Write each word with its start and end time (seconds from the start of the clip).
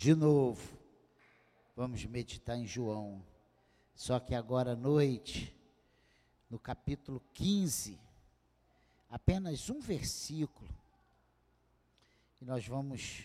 De 0.00 0.14
novo, 0.14 0.78
vamos 1.76 2.02
meditar 2.06 2.56
em 2.56 2.66
João. 2.66 3.22
Só 3.94 4.18
que 4.18 4.34
agora 4.34 4.72
à 4.72 4.74
noite, 4.74 5.54
no 6.48 6.58
capítulo 6.58 7.22
15, 7.34 8.00
apenas 9.10 9.68
um 9.68 9.78
versículo, 9.78 10.74
e 12.40 12.46
nós 12.46 12.66
vamos 12.66 13.24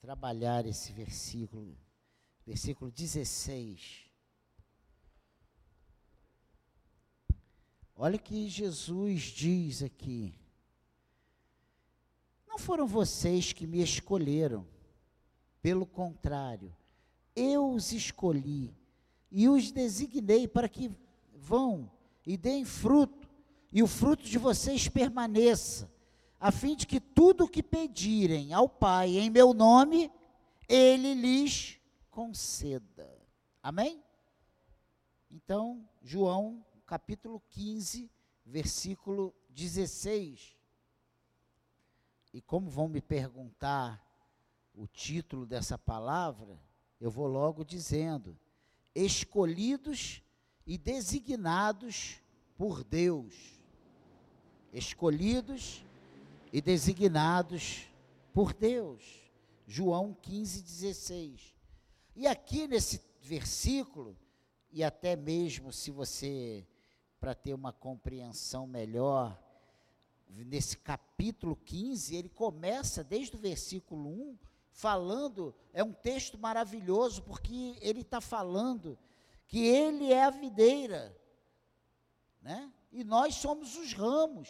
trabalhar 0.00 0.66
esse 0.66 0.92
versículo, 0.92 1.78
versículo 2.44 2.90
16. 2.90 4.06
Olha 7.94 8.16
o 8.16 8.20
que 8.20 8.48
Jesus 8.48 9.22
diz 9.22 9.84
aqui. 9.84 10.34
Não 12.44 12.58
foram 12.58 12.88
vocês 12.88 13.52
que 13.52 13.68
me 13.68 13.80
escolheram, 13.80 14.66
pelo 15.62 15.86
contrário, 15.86 16.74
eu 17.34 17.70
os 17.70 17.92
escolhi 17.92 18.74
e 19.30 19.48
os 19.48 19.70
designei 19.70 20.48
para 20.48 20.68
que 20.68 20.90
vão 21.34 21.90
e 22.26 22.36
deem 22.36 22.64
fruto, 22.64 23.28
e 23.72 23.82
o 23.82 23.86
fruto 23.86 24.24
de 24.24 24.38
vocês 24.38 24.88
permaneça, 24.88 25.90
a 26.38 26.50
fim 26.50 26.74
de 26.74 26.86
que 26.86 27.00
tudo 27.00 27.44
o 27.44 27.48
que 27.48 27.62
pedirem 27.62 28.52
ao 28.52 28.68
Pai 28.68 29.18
em 29.18 29.30
meu 29.30 29.54
nome, 29.54 30.10
Ele 30.68 31.14
lhes 31.14 31.78
conceda. 32.10 33.08
Amém? 33.62 34.02
Então, 35.30 35.88
João, 36.02 36.64
capítulo 36.86 37.40
15, 37.50 38.10
versículo 38.44 39.34
16. 39.50 40.56
E 42.32 42.40
como 42.40 42.68
vão 42.68 42.88
me 42.88 43.00
perguntar 43.00 44.04
o 44.74 44.86
título 44.86 45.46
dessa 45.46 45.76
palavra, 45.76 46.60
eu 47.00 47.10
vou 47.10 47.26
logo 47.26 47.64
dizendo: 47.64 48.38
escolhidos 48.94 50.22
e 50.66 50.78
designados 50.78 52.20
por 52.56 52.84
Deus. 52.84 53.60
Escolhidos 54.72 55.84
e 56.52 56.60
designados 56.60 57.88
por 58.32 58.52
Deus. 58.52 59.02
João 59.66 60.14
15, 60.14 60.62
16. 60.62 61.54
E 62.14 62.26
aqui 62.26 62.66
nesse 62.66 63.00
versículo, 63.20 64.16
e 64.72 64.84
até 64.84 65.16
mesmo 65.16 65.72
se 65.72 65.90
você, 65.90 66.66
para 67.18 67.34
ter 67.34 67.54
uma 67.54 67.72
compreensão 67.72 68.66
melhor, 68.66 69.40
nesse 70.28 70.76
capítulo 70.76 71.56
15, 71.56 72.14
ele 72.14 72.28
começa 72.28 73.02
desde 73.02 73.36
o 73.36 73.38
versículo 73.38 74.08
1, 74.08 74.38
falando, 74.80 75.54
é 75.72 75.84
um 75.84 75.92
texto 75.92 76.38
maravilhoso, 76.38 77.22
porque 77.22 77.76
ele 77.80 78.00
está 78.00 78.20
falando 78.20 78.98
que 79.46 79.58
ele 79.66 80.12
é 80.12 80.24
a 80.24 80.30
videira, 80.30 81.16
né? 82.40 82.72
E 82.90 83.04
nós 83.04 83.34
somos 83.34 83.76
os 83.76 83.92
ramos. 83.92 84.48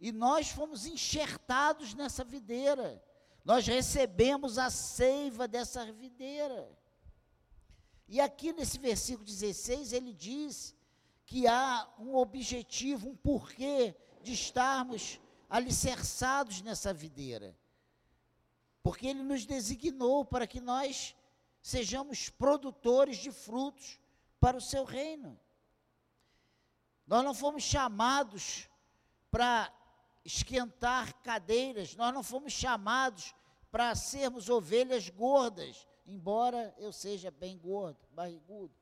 E 0.00 0.10
nós 0.10 0.48
fomos 0.48 0.84
enxertados 0.84 1.94
nessa 1.94 2.24
videira. 2.24 3.02
Nós 3.44 3.66
recebemos 3.66 4.58
a 4.58 4.68
seiva 4.68 5.46
dessa 5.46 5.90
videira. 5.92 6.68
E 8.08 8.20
aqui 8.20 8.52
nesse 8.52 8.78
versículo 8.78 9.24
16 9.24 9.92
ele 9.92 10.12
diz 10.12 10.74
que 11.24 11.46
há 11.46 11.88
um 11.98 12.16
objetivo, 12.16 13.08
um 13.08 13.16
porquê 13.16 13.94
de 14.20 14.32
estarmos 14.32 15.20
alicerçados 15.48 16.60
nessa 16.60 16.92
videira. 16.92 17.56
Porque 18.82 19.06
ele 19.06 19.22
nos 19.22 19.46
designou 19.46 20.24
para 20.24 20.46
que 20.46 20.60
nós 20.60 21.14
sejamos 21.62 22.28
produtores 22.28 23.18
de 23.18 23.30
frutos 23.30 23.98
para 24.40 24.56
o 24.56 24.60
seu 24.60 24.84
reino. 24.84 25.38
Nós 27.06 27.24
não 27.24 27.34
fomos 27.34 27.62
chamados 27.62 28.68
para 29.30 29.72
esquentar 30.24 31.14
cadeiras, 31.22 31.94
nós 31.94 32.12
não 32.12 32.22
fomos 32.22 32.52
chamados 32.52 33.34
para 33.70 33.94
sermos 33.94 34.48
ovelhas 34.48 35.08
gordas, 35.08 35.86
embora 36.06 36.74
eu 36.78 36.92
seja 36.92 37.30
bem 37.30 37.58
gordo, 37.58 37.98
barrigudo. 38.12 38.74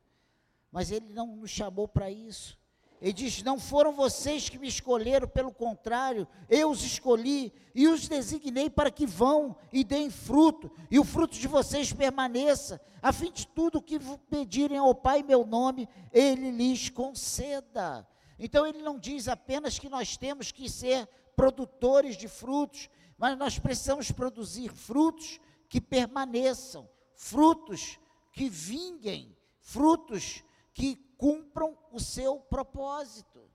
Mas 0.71 0.91
ele 0.91 1.13
não 1.13 1.27
nos 1.35 1.51
chamou 1.51 1.87
para 1.87 2.09
isso. 2.09 2.57
Ele 3.01 3.13
diz: 3.13 3.41
Não 3.41 3.59
foram 3.59 3.91
vocês 3.91 4.47
que 4.47 4.59
me 4.59 4.67
escolheram, 4.67 5.27
pelo 5.27 5.51
contrário, 5.51 6.27
eu 6.47 6.69
os 6.69 6.83
escolhi 6.83 7.51
e 7.73 7.87
os 7.87 8.07
designei 8.07 8.69
para 8.69 8.91
que 8.91 9.07
vão 9.07 9.55
e 9.73 9.83
deem 9.83 10.09
fruto, 10.09 10.71
e 10.89 10.99
o 10.99 11.03
fruto 11.03 11.37
de 11.37 11.47
vocês 11.47 11.91
permaneça, 11.91 12.79
a 13.01 13.11
fim 13.11 13.31
de 13.31 13.47
tudo 13.47 13.81
que 13.81 13.99
pedirem 14.29 14.77
ao 14.77 14.93
Pai 14.93 15.23
meu 15.23 15.45
nome, 15.45 15.89
Ele 16.13 16.51
lhes 16.51 16.89
conceda. 16.89 18.07
Então 18.37 18.65
ele 18.65 18.81
não 18.81 18.97
diz 18.97 19.27
apenas 19.27 19.77
que 19.77 19.87
nós 19.87 20.17
temos 20.17 20.51
que 20.51 20.67
ser 20.67 21.07
produtores 21.35 22.17
de 22.17 22.27
frutos, 22.27 22.89
mas 23.15 23.37
nós 23.37 23.59
precisamos 23.59 24.11
produzir 24.11 24.69
frutos 24.69 25.39
que 25.69 25.79
permaneçam, 25.79 26.89
frutos 27.15 27.99
que 28.33 28.49
vinguem, 28.49 29.37
frutos 29.59 30.43
que 30.73 30.95
cumpram 31.17 31.77
o 31.91 31.99
seu 31.99 32.39
propósito. 32.39 33.49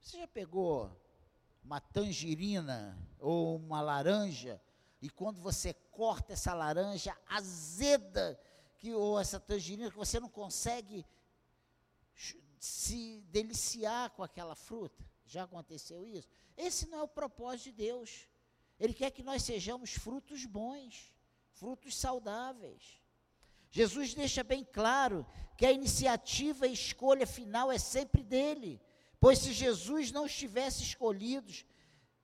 Você 0.00 0.18
já 0.18 0.26
pegou 0.26 0.90
uma 1.64 1.80
tangerina 1.80 2.98
ou 3.18 3.56
uma 3.56 3.80
laranja 3.80 4.60
e 5.00 5.10
quando 5.10 5.40
você 5.40 5.74
corta 5.90 6.32
essa 6.32 6.54
laranja 6.54 7.16
azeda 7.26 8.38
que 8.78 8.92
ou 8.94 9.18
essa 9.18 9.38
tangerina 9.38 9.90
que 9.90 9.96
você 9.96 10.18
não 10.18 10.28
consegue 10.28 11.04
se 12.58 13.20
deliciar 13.30 14.10
com 14.10 14.22
aquela 14.22 14.54
fruta? 14.54 15.04
Já 15.26 15.44
aconteceu 15.44 16.06
isso? 16.06 16.28
Esse 16.56 16.88
não 16.88 16.98
é 16.98 17.02
o 17.02 17.08
propósito 17.08 17.64
de 17.64 17.72
Deus. 17.72 18.28
Ele 18.78 18.94
quer 18.94 19.10
que 19.10 19.22
nós 19.22 19.42
sejamos 19.42 19.92
frutos 19.92 20.44
bons, 20.44 21.12
frutos 21.50 21.96
saudáveis. 21.96 23.01
Jesus 23.72 24.12
deixa 24.12 24.44
bem 24.44 24.64
claro 24.70 25.26
que 25.56 25.64
a 25.64 25.72
iniciativa 25.72 26.66
e 26.66 26.74
escolha 26.74 27.26
final 27.26 27.72
é 27.72 27.78
sempre 27.78 28.22
dele. 28.22 28.78
Pois 29.18 29.38
se 29.38 29.52
Jesus 29.52 30.12
não 30.12 30.26
estivesse 30.26 30.82
escolhido, 30.82 31.50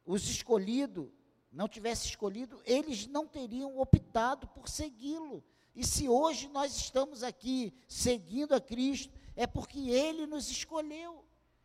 os 0.05 0.29
escolhido, 0.29 1.11
não 1.51 1.67
tivesse 1.67 2.07
escolhido, 2.07 2.61
eles 2.67 3.07
não 3.07 3.27
teriam 3.27 3.79
optado 3.79 4.47
por 4.49 4.69
segui-lo. 4.69 5.43
E 5.75 5.87
se 5.87 6.07
hoje 6.07 6.49
nós 6.49 6.77
estamos 6.77 7.23
aqui 7.23 7.73
seguindo 7.89 8.55
a 8.55 8.61
Cristo, 8.61 9.19
é 9.35 9.47
porque 9.47 9.89
ele 9.89 10.27
nos 10.27 10.51
escolheu, 10.51 11.25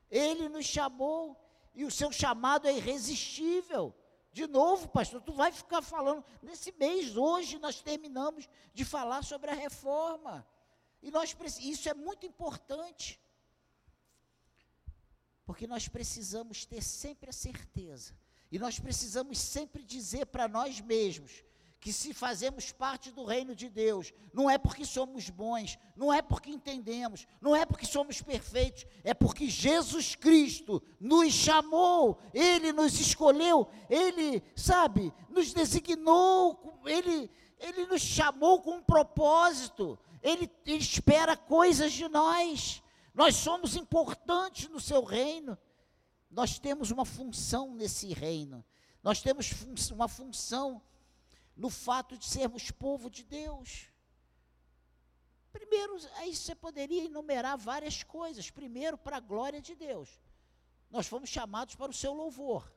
ele 0.09 0.47
nos 0.47 0.65
chamou, 0.65 1.37
e 1.75 1.83
o 1.83 1.91
seu 1.91 2.09
chamado 2.09 2.67
é 2.67 2.77
irresistível. 2.77 3.93
De 4.33 4.47
novo, 4.47 4.89
pastor, 4.89 5.21
tu 5.21 5.31
vai 5.31 5.51
ficar 5.51 5.83
falando. 5.83 6.25
Nesse 6.41 6.71
mês, 6.71 7.15
hoje, 7.15 7.59
nós 7.59 7.81
terminamos 7.81 8.49
de 8.73 8.83
falar 8.83 9.23
sobre 9.23 9.51
a 9.51 9.53
reforma. 9.53 10.45
E 11.03 11.11
nós 11.11 11.35
isso 11.59 11.87
é 11.87 11.93
muito 11.93 12.25
importante. 12.25 13.21
Porque 15.45 15.67
nós 15.67 15.87
precisamos 15.87 16.65
ter 16.65 16.81
sempre 16.81 17.29
a 17.29 17.33
certeza. 17.33 18.17
E 18.51 18.57
nós 18.57 18.79
precisamos 18.79 19.37
sempre 19.37 19.83
dizer 19.83 20.25
para 20.25 20.47
nós 20.47 20.81
mesmos 20.81 21.43
que 21.83 21.91
se 21.91 22.13
fazemos 22.13 22.71
parte 22.71 23.11
do 23.11 23.25
reino 23.25 23.53
de 23.53 23.67
Deus, 23.67 24.13
não 24.33 24.49
é 24.49 24.57
porque 24.57 24.85
somos 24.85 25.29
bons, 25.29 25.77
não 25.97 26.13
é 26.13 26.21
porque 26.21 26.49
entendemos, 26.49 27.27
não 27.41 27.53
é 27.53 27.65
porque 27.65 27.85
somos 27.85 28.21
perfeitos, 28.21 28.85
é 29.03 29.13
porque 29.13 29.49
Jesus 29.49 30.15
Cristo 30.15 30.81
nos 30.97 31.33
chamou, 31.33 32.21
Ele 32.33 32.71
nos 32.71 32.97
escolheu, 33.01 33.67
Ele, 33.89 34.41
sabe, 34.55 35.13
nos 35.29 35.51
designou, 35.51 36.79
Ele, 36.85 37.29
Ele 37.59 37.85
nos 37.85 38.01
chamou 38.01 38.61
com 38.61 38.77
um 38.77 38.83
propósito, 38.83 39.99
Ele, 40.21 40.49
Ele 40.65 40.77
espera 40.77 41.35
coisas 41.35 41.91
de 41.91 42.07
nós, 42.07 42.81
nós 43.13 43.35
somos 43.35 43.75
importantes 43.75 44.69
no 44.69 44.79
Seu 44.79 45.03
reino, 45.03 45.57
nós 46.31 46.57
temos 46.57 46.91
uma 46.91 47.03
função 47.03 47.75
nesse 47.75 48.13
reino, 48.13 48.63
nós 49.03 49.21
temos 49.21 49.49
fun 49.49 49.75
uma 49.91 50.07
função 50.07 50.81
no 51.55 51.69
fato 51.69 52.17
de 52.17 52.25
sermos 52.25 52.71
povo 52.71 53.09
de 53.09 53.23
Deus. 53.23 53.87
Primeiro, 55.51 55.97
aí 56.15 56.35
você 56.35 56.55
poderia 56.55 57.05
enumerar 57.05 57.57
várias 57.57 58.01
coisas. 58.01 58.49
Primeiro, 58.49 58.97
para 58.97 59.17
a 59.17 59.19
glória 59.19 59.61
de 59.61 59.75
Deus. 59.75 60.09
Nós 60.89 61.07
fomos 61.07 61.29
chamados 61.29 61.75
para 61.75 61.91
o 61.91 61.93
seu 61.93 62.13
louvor. 62.13 62.71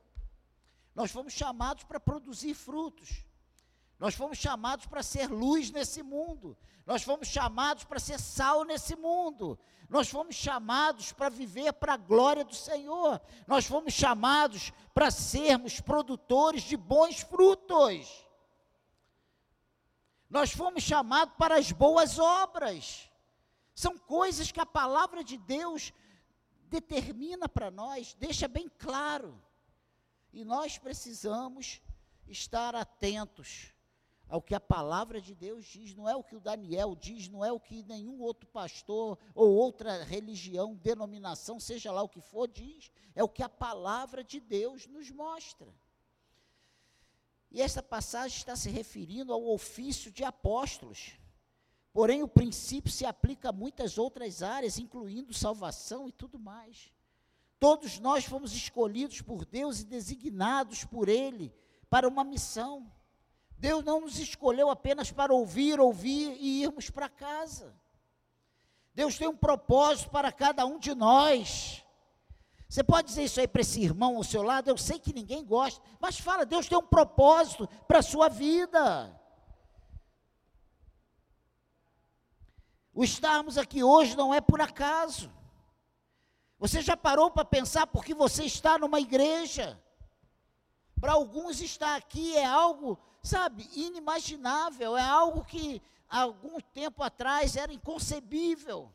Nós 0.93 1.11
fomos 1.11 1.33
chamados 1.33 1.83
para 1.83 1.99
produzir 1.99 2.53
frutos. 2.53 3.23
Nós 3.99 4.13
fomos 4.13 4.37
chamados 4.37 4.85
para 4.85 5.01
ser 5.01 5.27
luz 5.27 5.71
nesse 5.71 6.03
mundo. 6.03 6.55
Nós 6.85 7.03
fomos 7.03 7.27
chamados 7.27 7.83
para 7.83 7.99
ser 7.99 8.19
sal 8.19 8.63
nesse 8.63 8.95
mundo. 8.95 9.59
Nós 9.89 10.09
fomos 10.09 10.35
chamados 10.35 11.11
para 11.11 11.29
viver 11.29 11.73
para 11.73 11.93
a 11.93 11.97
glória 11.97 12.43
do 12.43 12.55
Senhor. 12.55 13.19
Nós 13.47 13.65
fomos 13.65 13.93
chamados 13.93 14.71
para 14.93 15.09
sermos 15.09 15.79
produtores 15.79 16.63
de 16.63 16.77
bons 16.77 17.21
frutos. 17.21 18.26
Nós 20.29 20.51
fomos 20.51 20.83
chamados 20.83 21.35
para 21.37 21.55
as 21.57 21.71
boas 21.71 22.19
obras. 22.19 23.09
São 23.73 23.97
coisas 23.97 24.51
que 24.51 24.59
a 24.59 24.65
palavra 24.65 25.23
de 25.23 25.37
Deus 25.37 25.93
determina 26.69 27.47
para 27.47 27.71
nós, 27.71 28.13
deixa 28.19 28.47
bem 28.47 28.69
claro. 28.77 29.41
E 30.33 30.43
nós 30.43 30.77
precisamos 30.77 31.81
estar 32.27 32.75
atentos 32.75 33.73
ao 34.29 34.41
que 34.41 34.53
a 34.53 34.59
palavra 34.59 35.21
de 35.21 35.33
Deus 35.33 35.65
diz, 35.65 35.95
não 35.95 36.07
é 36.07 36.15
o 36.15 36.23
que 36.23 36.35
o 36.35 36.39
Daniel 36.41 36.95
diz, 36.95 37.29
não 37.29 37.45
é 37.45 37.51
o 37.51 37.59
que 37.59 37.81
nenhum 37.83 38.19
outro 38.19 38.47
pastor 38.47 39.17
ou 39.33 39.49
outra 39.55 40.03
religião, 40.03 40.75
denominação, 40.75 41.59
seja 41.59 41.91
lá 41.91 42.01
o 42.01 42.09
que 42.09 42.19
for, 42.19 42.47
diz, 42.47 42.91
é 43.15 43.23
o 43.23 43.29
que 43.29 43.41
a 43.41 43.49
palavra 43.49 44.23
de 44.23 44.39
Deus 44.39 44.85
nos 44.87 45.09
mostra. 45.09 45.73
E 47.49 47.61
essa 47.61 47.81
passagem 47.81 48.37
está 48.37 48.55
se 48.55 48.69
referindo 48.69 49.31
ao 49.31 49.47
ofício 49.49 50.11
de 50.11 50.23
apóstolos. 50.23 51.17
Porém, 51.93 52.21
o 52.21 52.27
princípio 52.27 52.91
se 52.91 53.05
aplica 53.05 53.49
a 53.49 53.53
muitas 53.53 53.97
outras 53.97 54.43
áreas, 54.43 54.77
incluindo 54.77 55.33
salvação 55.33 56.07
e 56.07 56.11
tudo 56.11 56.37
mais. 56.37 56.91
Todos 57.59 57.99
nós 57.99 58.25
fomos 58.25 58.53
escolhidos 58.53 59.21
por 59.21 59.45
Deus 59.45 59.79
e 59.79 59.85
designados 59.85 60.83
por 60.83 61.09
Ele 61.09 61.53
para 61.89 62.07
uma 62.07 62.23
missão. 62.23 62.91
Deus 63.57 63.83
não 63.83 64.01
nos 64.01 64.19
escolheu 64.19 64.69
apenas 64.69 65.11
para 65.11 65.33
ouvir, 65.33 65.79
ouvir 65.79 66.37
e 66.39 66.61
irmos 66.61 66.89
para 66.89 67.09
casa. 67.09 67.75
Deus 68.93 69.17
tem 69.17 69.27
um 69.27 69.35
propósito 69.35 70.11
para 70.11 70.31
cada 70.31 70.65
um 70.65 70.77
de 70.77 70.93
nós. 70.93 71.83
Você 72.69 72.83
pode 72.83 73.07
dizer 73.07 73.23
isso 73.23 73.39
aí 73.39 73.47
para 73.47 73.61
esse 73.61 73.81
irmão 73.81 74.17
ao 74.17 74.23
seu 74.23 74.41
lado? 74.43 74.69
Eu 74.69 74.77
sei 74.77 74.99
que 74.99 75.13
ninguém 75.13 75.43
gosta, 75.45 75.81
mas 75.99 76.19
fala, 76.19 76.45
Deus 76.45 76.67
tem 76.67 76.77
um 76.77 76.85
propósito 76.85 77.67
para 77.87 77.99
a 77.99 78.03
sua 78.03 78.27
vida. 78.27 79.17
O 82.93 83.03
estarmos 83.03 83.57
aqui 83.57 83.83
hoje 83.83 84.17
não 84.17 84.33
é 84.33 84.41
por 84.41 84.59
acaso. 84.59 85.31
Você 86.59 86.81
já 86.81 86.97
parou 86.97 87.29
para 87.31 87.45
pensar 87.45 87.87
por 87.87 88.03
que 88.03 88.13
você 88.13 88.43
está 88.43 88.77
numa 88.77 88.99
igreja? 88.99 89.81
Para 90.99 91.13
alguns 91.13 91.61
estar 91.61 91.95
aqui 91.95 92.35
é 92.35 92.43
algo, 92.43 92.99
sabe, 93.21 93.69
inimaginável, 93.75 94.97
é 94.97 95.03
algo 95.03 95.45
que 95.45 95.81
algum 96.09 96.59
tempo 96.59 97.03
atrás 97.03 97.55
era 97.55 97.71
inconcebível. 97.71 98.91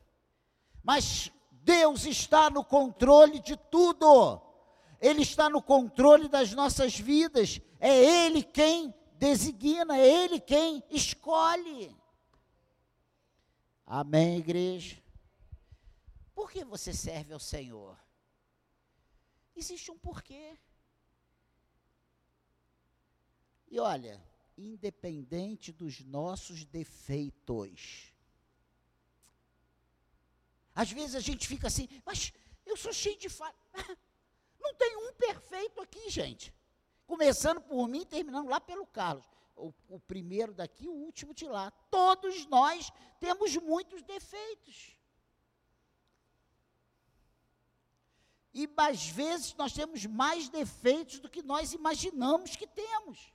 Mas 0.82 1.30
Deus 1.62 2.04
está 2.04 2.50
no 2.50 2.64
controle 2.64 3.38
de 3.38 3.56
tudo. 3.56 4.40
Ele 5.00 5.22
está 5.22 5.48
no 5.48 5.62
controle 5.62 6.28
das 6.28 6.52
nossas 6.52 6.98
vidas. 6.98 7.60
É 7.78 7.96
Ele 8.26 8.42
quem 8.42 8.94
designa, 9.14 9.96
é 9.96 10.24
Ele 10.24 10.40
quem 10.40 10.82
escolhe. 10.90 11.96
Amém, 13.86 14.38
igreja? 14.38 15.02
Por 16.34 16.50
que 16.50 16.64
você 16.64 16.92
serve 16.92 17.32
ao 17.32 17.40
Senhor? 17.40 17.98
Existe 19.54 19.90
um 19.90 19.98
porquê. 19.98 20.56
E 23.70 23.78
olha, 23.78 24.20
independente 24.56 25.72
dos 25.72 26.00
nossos 26.00 26.64
defeitos. 26.64 28.11
Às 30.74 30.90
vezes 30.90 31.14
a 31.14 31.20
gente 31.20 31.46
fica 31.46 31.66
assim, 31.66 31.88
mas 32.04 32.32
eu 32.64 32.76
sou 32.76 32.92
cheio 32.92 33.18
de 33.18 33.28
falha. 33.28 33.54
Não 34.60 34.74
tem 34.74 34.96
um 34.96 35.12
perfeito 35.14 35.80
aqui, 35.80 36.08
gente. 36.08 36.54
Começando 37.06 37.60
por 37.60 37.86
mim, 37.88 38.06
terminando 38.06 38.48
lá 38.48 38.60
pelo 38.60 38.86
Carlos. 38.86 39.26
O, 39.54 39.72
o, 39.88 40.00
primeiro 40.00 40.54
daqui, 40.54 40.88
o 40.88 40.92
último 40.92 41.34
de 41.34 41.46
lá. 41.46 41.70
Todos 41.90 42.46
nós 42.46 42.90
temos 43.20 43.54
muitos 43.56 44.02
defeitos. 44.02 44.96
E 48.54 48.68
às 48.76 49.06
vezes 49.06 49.54
nós 49.54 49.72
temos 49.72 50.04
mais 50.06 50.48
defeitos 50.48 51.18
do 51.20 51.28
que 51.28 51.42
nós 51.42 51.72
imaginamos 51.72 52.56
que 52.56 52.66
temos. 52.66 53.32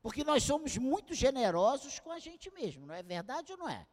Porque 0.00 0.22
nós 0.22 0.42
somos 0.44 0.76
muito 0.76 1.14
generosos 1.14 1.98
com 1.98 2.10
a 2.10 2.18
gente 2.18 2.50
mesmo, 2.50 2.86
não 2.86 2.94
é 2.94 3.02
verdade 3.02 3.52
ou 3.52 3.58
não 3.58 3.68
é? 3.68 3.86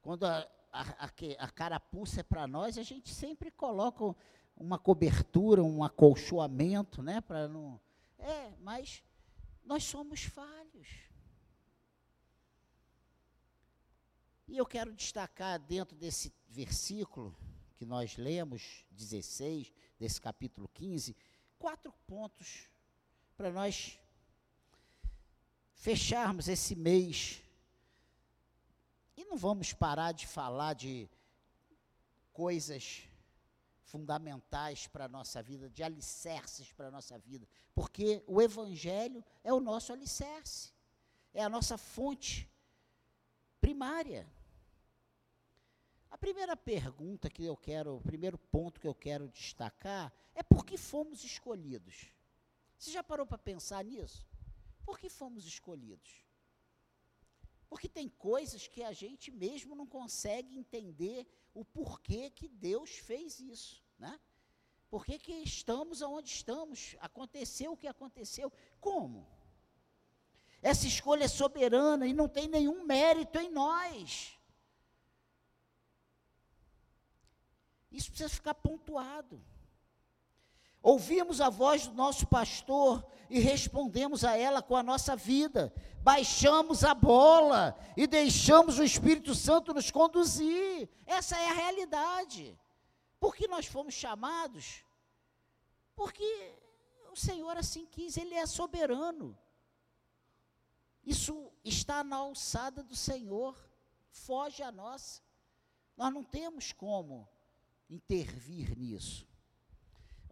Quando 0.00 0.24
a, 0.24 0.48
a, 0.72 1.06
a, 1.06 1.10
a 1.38 1.50
carapuça 1.50 2.20
é 2.20 2.22
para 2.22 2.46
nós, 2.46 2.78
a 2.78 2.82
gente 2.82 3.12
sempre 3.14 3.50
coloca 3.50 4.16
uma 4.56 4.78
cobertura, 4.78 5.62
um 5.62 5.84
acolchoamento, 5.84 7.02
né? 7.02 7.20
Para 7.20 7.46
não. 7.46 7.80
É, 8.18 8.52
mas 8.60 9.02
nós 9.64 9.84
somos 9.84 10.24
falhos. 10.24 10.88
E 14.48 14.56
eu 14.56 14.66
quero 14.66 14.92
destacar 14.92 15.58
dentro 15.58 15.96
desse 15.96 16.32
versículo 16.48 17.34
que 17.76 17.86
nós 17.86 18.16
lemos, 18.16 18.84
16, 18.90 19.72
desse 19.98 20.20
capítulo 20.20 20.68
15, 20.74 21.16
quatro 21.58 21.92
pontos 22.06 22.68
para 23.36 23.50
nós 23.50 23.98
fecharmos 25.74 26.48
esse 26.48 26.76
mês. 26.76 27.42
E 29.16 29.24
não 29.24 29.36
vamos 29.36 29.72
parar 29.72 30.12
de 30.12 30.26
falar 30.26 30.74
de 30.74 31.08
coisas 32.32 33.02
fundamentais 33.82 34.86
para 34.86 35.04
a 35.04 35.08
nossa 35.08 35.42
vida, 35.42 35.68
de 35.68 35.82
alicerces 35.82 36.72
para 36.72 36.88
a 36.88 36.90
nossa 36.90 37.18
vida, 37.18 37.46
porque 37.74 38.22
o 38.26 38.40
Evangelho 38.40 39.22
é 39.44 39.52
o 39.52 39.60
nosso 39.60 39.92
alicerce, 39.92 40.72
é 41.34 41.42
a 41.42 41.48
nossa 41.48 41.76
fonte 41.76 42.50
primária. 43.60 44.26
A 46.10 46.16
primeira 46.16 46.56
pergunta 46.56 47.28
que 47.28 47.44
eu 47.44 47.56
quero, 47.56 47.96
o 47.96 48.00
primeiro 48.00 48.38
ponto 48.38 48.80
que 48.80 48.88
eu 48.88 48.94
quero 48.94 49.28
destacar 49.28 50.12
é 50.34 50.42
por 50.42 50.64
que 50.64 50.78
fomos 50.78 51.22
escolhidos. 51.22 52.12
Você 52.78 52.90
já 52.90 53.04
parou 53.04 53.26
para 53.26 53.38
pensar 53.38 53.84
nisso? 53.84 54.26
Por 54.84 54.98
que 54.98 55.08
fomos 55.08 55.46
escolhidos? 55.46 56.21
Porque 57.72 57.88
tem 57.88 58.06
coisas 58.06 58.68
que 58.68 58.82
a 58.82 58.92
gente 58.92 59.30
mesmo 59.30 59.74
não 59.74 59.86
consegue 59.86 60.58
entender 60.58 61.26
o 61.54 61.64
porquê 61.64 62.28
que 62.28 62.46
Deus 62.46 62.98
fez 62.98 63.40
isso, 63.40 63.82
né? 63.98 64.20
Por 64.90 65.06
que, 65.06 65.18
que 65.18 65.32
estamos 65.32 66.02
onde 66.02 66.28
estamos? 66.28 66.96
Aconteceu 67.00 67.72
o 67.72 67.76
que 67.78 67.88
aconteceu. 67.88 68.52
Como? 68.78 69.26
Essa 70.60 70.86
escolha 70.86 71.24
é 71.24 71.28
soberana 71.28 72.06
e 72.06 72.12
não 72.12 72.28
tem 72.28 72.46
nenhum 72.46 72.84
mérito 72.84 73.38
em 73.38 73.50
nós. 73.50 74.38
Isso 77.90 78.10
precisa 78.10 78.28
ficar 78.28 78.52
pontuado. 78.52 79.42
Ouvimos 80.82 81.40
a 81.40 81.48
voz 81.48 81.86
do 81.86 81.94
nosso 81.94 82.26
pastor 82.26 83.06
e 83.30 83.38
respondemos 83.38 84.24
a 84.24 84.36
ela 84.36 84.60
com 84.60 84.76
a 84.76 84.82
nossa 84.82 85.14
vida. 85.14 85.72
Baixamos 86.02 86.82
a 86.82 86.92
bola 86.92 87.78
e 87.96 88.06
deixamos 88.06 88.78
o 88.78 88.84
Espírito 88.84 89.34
Santo 89.34 89.72
nos 89.72 89.90
conduzir. 89.92 90.88
Essa 91.06 91.38
é 91.38 91.48
a 91.48 91.54
realidade. 91.54 92.58
Por 93.20 93.36
que 93.36 93.46
nós 93.46 93.66
fomos 93.66 93.94
chamados? 93.94 94.84
Porque 95.94 96.52
o 97.12 97.16
Senhor 97.16 97.56
assim 97.56 97.86
quis, 97.86 98.16
Ele 98.16 98.34
é 98.34 98.44
soberano. 98.44 99.38
Isso 101.04 101.52
está 101.64 102.02
na 102.02 102.16
alçada 102.16 102.82
do 102.82 102.96
Senhor, 102.96 103.56
foge 104.10 104.62
a 104.64 104.72
nós. 104.72 105.22
Nós 105.96 106.12
não 106.12 106.24
temos 106.24 106.72
como 106.72 107.28
intervir 107.88 108.76
nisso. 108.76 109.31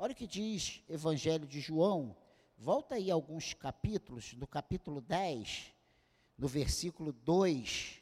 Olha 0.03 0.13
o 0.13 0.17
que 0.17 0.27
diz 0.27 0.83
Evangelho 0.89 1.47
de 1.47 1.61
João. 1.61 2.17
Volta 2.57 2.95
aí 2.95 3.11
alguns 3.11 3.53
capítulos, 3.53 4.33
no 4.33 4.47
capítulo 4.47 4.99
10, 5.03 5.75
no 6.39 6.49
versículo 6.49 7.13
2 7.13 8.01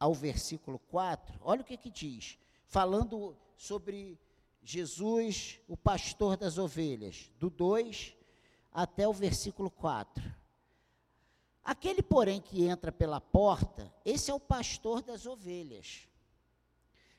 ao 0.00 0.14
versículo 0.14 0.78
4. 0.78 1.38
Olha 1.42 1.60
o 1.60 1.64
que 1.64 1.76
que 1.76 1.90
diz, 1.90 2.38
falando 2.64 3.36
sobre 3.58 4.18
Jesus, 4.62 5.60
o 5.68 5.76
pastor 5.76 6.38
das 6.38 6.56
ovelhas, 6.56 7.30
do 7.38 7.50
2 7.50 8.16
até 8.72 9.06
o 9.06 9.12
versículo 9.12 9.70
4. 9.70 10.24
Aquele, 11.62 12.02
porém, 12.02 12.40
que 12.40 12.64
entra 12.64 12.90
pela 12.90 13.20
porta, 13.20 13.92
esse 14.02 14.30
é 14.30 14.34
o 14.34 14.40
pastor 14.40 15.02
das 15.02 15.26
ovelhas. 15.26 16.08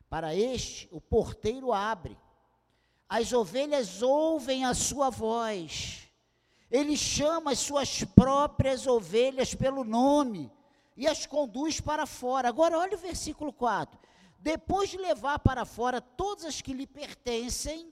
Para 0.10 0.34
este, 0.34 0.89
o 0.91 1.00
porteiro 1.00 1.72
abre 1.72 2.17
as 3.07 3.31
ovelhas 3.31 4.01
ouvem 4.01 4.65
a 4.65 4.74
sua 4.74 5.09
voz. 5.09 6.09
Ele 6.69 6.97
chama 6.97 7.51
as 7.51 7.59
suas 7.59 8.03
próprias 8.03 8.88
ovelhas 8.88 9.53
pelo 9.53 9.83
nome 9.83 10.51
e 10.97 11.07
as 11.07 11.25
conduz 11.25 11.79
para 11.79 12.05
fora. 12.05 12.50
Agora, 12.50 12.77
olha 12.77 12.95
o 12.95 13.00
versículo 13.00 13.53
4. 13.53 13.97
Depois 14.39 14.89
de 14.89 14.97
levar 14.97 15.39
para 15.39 15.65
fora 15.65 16.01
todas 16.01 16.45
as 16.45 16.62
que 16.62 16.74
lhe 16.74 16.85
pertencem, 16.85 17.91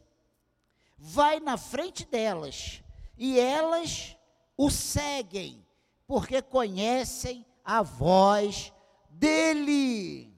vai 0.98 1.39
na 1.39 1.58
frente 1.58 2.05
delas 2.05 2.84
e 3.17 3.39
elas 3.39 4.15
o 4.58 4.70
seguem, 4.70 5.65
porque 6.05 6.41
conhecem 6.41 7.46
a 7.63 7.82
voz 7.82 8.72
dele. 9.10 10.32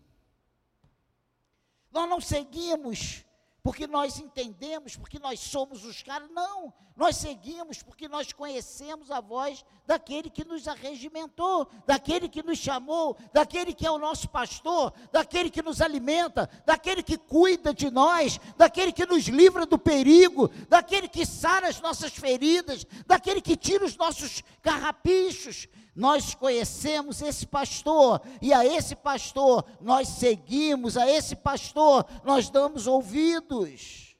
Nós 1.91 2.09
não 2.09 2.21
seguimos 2.21 3.24
porque 3.65 3.87
nós 3.87 4.19
entendemos, 4.19 4.95
porque 4.95 5.17
nós 5.17 5.39
somos 5.39 5.83
os 5.85 6.03
caras. 6.03 6.29
Não, 6.29 6.71
nós 6.95 7.17
seguimos 7.17 7.81
porque 7.81 8.07
nós 8.07 8.31
conhecemos 8.31 9.09
a 9.09 9.19
voz 9.19 9.65
daquele 9.87 10.29
que 10.29 10.45
nos 10.45 10.67
arregimentou, 10.67 11.67
daquele 11.83 12.29
que 12.29 12.43
nos 12.43 12.59
chamou, 12.59 13.17
daquele 13.33 13.73
que 13.73 13.83
é 13.83 13.89
o 13.89 13.97
nosso 13.97 14.29
pastor, 14.29 14.93
daquele 15.11 15.49
que 15.49 15.63
nos 15.63 15.81
alimenta, 15.81 16.47
daquele 16.63 17.01
que 17.01 17.17
cuida 17.17 17.73
de 17.73 17.89
nós, 17.89 18.39
daquele 18.55 18.91
que 18.91 19.07
nos 19.07 19.23
livra 19.23 19.65
do 19.65 19.79
perigo, 19.79 20.47
daquele 20.69 21.07
que 21.07 21.25
sara 21.25 21.67
as 21.67 21.81
nossas 21.81 22.13
feridas, 22.13 22.85
daquele 23.07 23.41
que 23.41 23.57
tira 23.57 23.83
os 23.83 23.97
nossos 23.97 24.43
carrapichos. 24.61 25.67
Nós 25.95 26.35
conhecemos 26.35 27.21
esse 27.21 27.47
pastor 27.47 28.21
e 28.41 28.51
a 28.51 28.65
esse 28.65 28.95
pastor 28.95 29.65
nós 29.79 30.09
seguimos, 30.09 30.97
a 30.97 31.09
esse 31.09 31.35
pastor 31.35 32.05
nós 32.25 32.49
damos 32.49 32.85
ouvidos. 32.85 34.17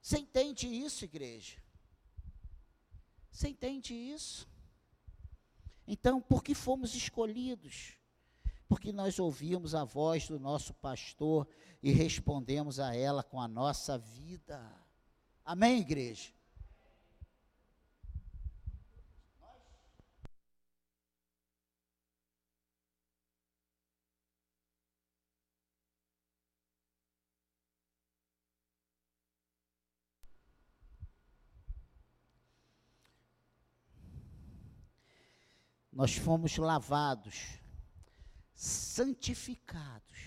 Você 0.00 0.18
entende 0.18 0.66
isso, 0.66 1.04
igreja? 1.04 1.62
Você 3.30 3.48
entende 3.48 3.94
isso? 3.94 4.48
Então, 5.86 6.20
por 6.20 6.42
que 6.42 6.54
fomos 6.54 6.94
escolhidos? 6.94 7.96
Porque 8.68 8.92
nós 8.92 9.18
ouvimos 9.20 9.74
a 9.74 9.84
voz 9.84 10.26
do 10.26 10.40
nosso 10.40 10.74
pastor 10.74 11.46
e 11.80 11.92
respondemos 11.92 12.80
a 12.80 12.96
ela 12.96 13.22
com 13.22 13.40
a 13.40 13.46
nossa 13.46 13.96
vida. 13.96 14.60
Amém, 15.44 15.80
igreja? 15.80 16.32
Nós 36.02 36.16
fomos 36.16 36.56
lavados, 36.56 37.60
santificados 38.56 40.18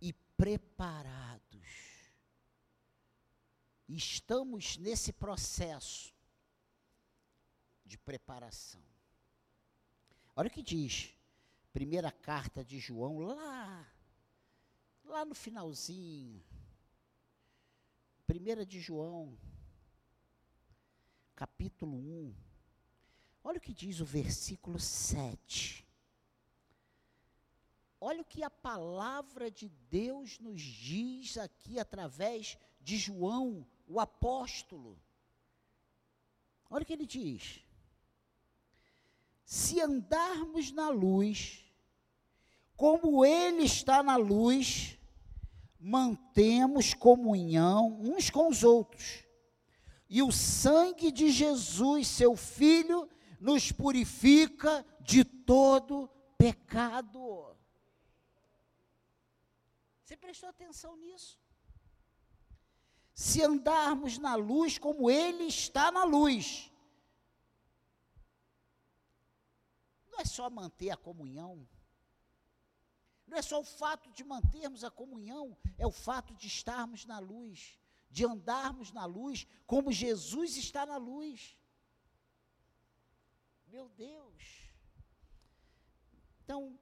e 0.00 0.10
preparados. 0.38 1.68
Estamos 3.86 4.78
nesse 4.78 5.12
processo 5.12 6.14
de 7.84 7.98
preparação. 7.98 8.82
Olha 10.34 10.48
o 10.48 10.50
que 10.50 10.62
diz, 10.62 11.14
primeira 11.70 12.10
carta 12.10 12.64
de 12.64 12.78
João, 12.78 13.18
lá, 13.18 13.86
lá 15.04 15.26
no 15.26 15.34
finalzinho. 15.34 16.42
Primeira 18.26 18.64
de 18.64 18.80
João, 18.80 19.38
capítulo 21.36 21.98
1 21.98 22.53
Olha 23.46 23.58
o 23.58 23.60
que 23.60 23.74
diz 23.74 24.00
o 24.00 24.06
versículo 24.06 24.80
7. 24.80 25.86
Olha 28.00 28.22
o 28.22 28.24
que 28.24 28.42
a 28.42 28.50
palavra 28.50 29.50
de 29.50 29.68
Deus 29.90 30.38
nos 30.40 30.62
diz 30.62 31.36
aqui 31.36 31.78
através 31.78 32.58
de 32.80 32.96
João, 32.96 33.66
o 33.86 34.00
apóstolo. 34.00 34.98
Olha 36.70 36.82
o 36.82 36.86
que 36.86 36.92
ele 36.94 37.06
diz. 37.06 37.60
Se 39.44 39.78
andarmos 39.80 40.72
na 40.72 40.88
luz, 40.88 41.64
como 42.76 43.24
Ele 43.24 43.64
está 43.64 44.02
na 44.02 44.16
luz, 44.16 44.98
mantemos 45.78 46.94
comunhão 46.94 48.00
uns 48.00 48.30
com 48.30 48.48
os 48.48 48.64
outros. 48.64 49.22
E 50.08 50.22
o 50.22 50.32
sangue 50.32 51.12
de 51.12 51.30
Jesus, 51.30 52.08
seu 52.08 52.34
Filho, 52.36 53.08
nos 53.44 53.70
purifica 53.70 54.82
de 55.02 55.22
todo 55.22 56.08
pecado. 56.38 57.54
Você 60.02 60.16
prestou 60.16 60.48
atenção 60.48 60.96
nisso? 60.96 61.38
Se 63.14 63.42
andarmos 63.42 64.16
na 64.16 64.34
luz 64.34 64.78
como 64.78 65.10
Ele 65.10 65.44
está 65.44 65.92
na 65.92 66.04
luz, 66.04 66.72
não 70.10 70.20
é 70.20 70.24
só 70.24 70.48
manter 70.48 70.88
a 70.88 70.96
comunhão, 70.96 71.68
não 73.26 73.36
é 73.36 73.42
só 73.42 73.60
o 73.60 73.64
fato 73.64 74.10
de 74.12 74.24
mantermos 74.24 74.84
a 74.84 74.90
comunhão, 74.90 75.54
é 75.76 75.86
o 75.86 75.92
fato 75.92 76.34
de 76.34 76.46
estarmos 76.46 77.04
na 77.04 77.18
luz, 77.18 77.78
de 78.10 78.24
andarmos 78.24 78.90
na 78.90 79.04
luz 79.04 79.46
como 79.66 79.92
Jesus 79.92 80.56
está 80.56 80.86
na 80.86 80.96
luz. 80.96 81.58
Meu 83.74 83.88
Deus. 83.88 84.44
Então, 86.44 86.78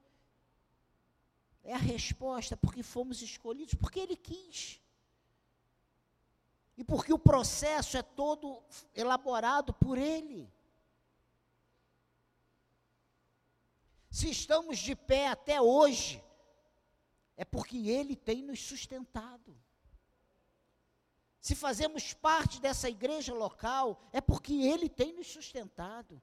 é 1.65 1.73
a 1.73 1.79
resposta 1.79 2.55
porque 2.55 2.83
fomos 2.83 3.23
escolhidos, 3.23 3.73
porque 3.73 3.99
Ele 3.99 4.15
quis. 4.15 4.79
E 6.77 6.85
porque 6.85 7.11
o 7.11 7.19
processo 7.19 7.97
é 7.97 8.03
todo 8.03 8.63
elaborado 8.95 9.73
por 9.73 9.97
Ele. 9.97 10.53
Se 14.11 14.29
estamos 14.29 14.79
de 14.79 14.95
pé 14.95 15.29
até 15.29 15.63
hoje, 15.63 16.23
é 17.39 17.45
porque 17.47 17.89
Ele 17.89 18.15
tem 18.15 18.43
nos 18.43 18.61
sustentado. 18.61 19.59
Se 21.41 21.55
fazemos 21.55 22.13
parte 22.13 22.61
dessa 22.61 22.91
igreja 22.91 23.33
local, 23.33 23.99
é 24.13 24.21
porque 24.21 24.53
Ele 24.53 24.91
tem 24.91 25.15
nos 25.15 25.29
sustentado. 25.29 26.21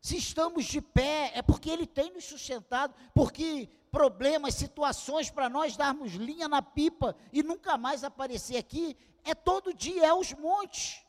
Se 0.00 0.16
estamos 0.16 0.64
de 0.64 0.80
pé, 0.80 1.30
é 1.34 1.42
porque 1.42 1.68
Ele 1.68 1.86
tem 1.86 2.10
nos 2.12 2.24
sustentado, 2.24 2.94
porque 3.14 3.68
problemas, 3.90 4.54
situações 4.54 5.30
para 5.30 5.48
nós 5.48 5.76
darmos 5.76 6.12
linha 6.12 6.48
na 6.48 6.62
pipa 6.62 7.14
e 7.32 7.42
nunca 7.42 7.76
mais 7.76 8.02
aparecer 8.02 8.56
aqui, 8.56 8.96
é 9.24 9.34
todo 9.34 9.74
dia, 9.74 10.06
é 10.06 10.14
os 10.14 10.32
montes. 10.32 11.04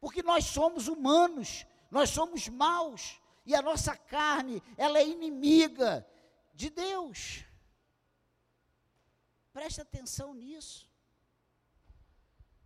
Porque 0.00 0.22
nós 0.22 0.44
somos 0.44 0.86
humanos, 0.86 1.66
nós 1.90 2.10
somos 2.10 2.48
maus, 2.48 3.20
e 3.44 3.54
a 3.54 3.62
nossa 3.62 3.96
carne, 3.96 4.62
ela 4.76 4.98
é 4.98 5.06
inimiga 5.06 6.06
de 6.54 6.70
Deus. 6.70 7.44
Preste 9.52 9.80
atenção 9.80 10.32
nisso. 10.32 10.88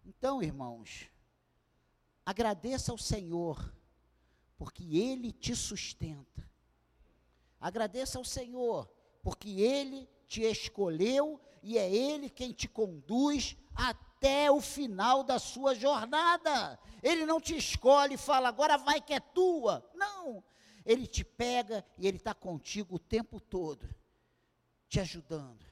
Então, 0.04 0.42
irmãos, 0.42 1.10
agradeça 2.24 2.92
ao 2.92 2.98
Senhor 2.98 3.75
porque 4.56 4.82
Ele 4.96 5.32
te 5.32 5.54
sustenta. 5.54 6.48
Agradeça 7.60 8.18
ao 8.18 8.24
Senhor, 8.24 8.88
porque 9.22 9.60
Ele 9.60 10.08
te 10.26 10.42
escolheu 10.42 11.40
e 11.62 11.78
é 11.78 11.90
Ele 11.90 12.28
quem 12.28 12.52
te 12.52 12.68
conduz 12.68 13.56
até 13.74 14.50
o 14.50 14.60
final 14.60 15.22
da 15.22 15.38
sua 15.38 15.74
jornada. 15.74 16.78
Ele 17.02 17.26
não 17.26 17.40
te 17.40 17.56
escolhe 17.56 18.14
e 18.14 18.18
fala, 18.18 18.48
agora 18.48 18.76
vai 18.76 19.00
que 19.00 19.12
é 19.12 19.20
tua. 19.20 19.88
Não. 19.94 20.42
Ele 20.84 21.06
te 21.06 21.24
pega 21.24 21.84
e 21.98 22.06
Ele 22.06 22.16
está 22.16 22.32
contigo 22.32 22.96
o 22.96 23.00
tempo 23.00 23.40
todo, 23.40 23.88
te 24.88 25.00
ajudando. 25.00 25.66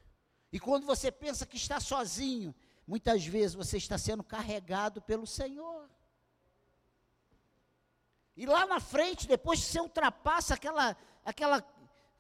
E 0.53 0.59
quando 0.59 0.85
você 0.85 1.11
pensa 1.11 1.47
que 1.47 1.57
está 1.57 1.81
sozinho, 1.81 2.55
muitas 2.87 3.25
vezes 3.25 3.55
você 3.55 3.77
está 3.77 3.97
sendo 3.97 4.23
carregado 4.23 5.01
pelo 5.01 5.27
Senhor. 5.27 5.89
E 8.37 8.47
lá 8.47 8.67
na 8.67 8.81
frente, 8.81 9.29
depois 9.29 9.61
que 9.61 9.67
você 9.67 9.81
ultrapassa 9.81 10.55
aquela, 10.55 10.97
aquela, 11.25 11.65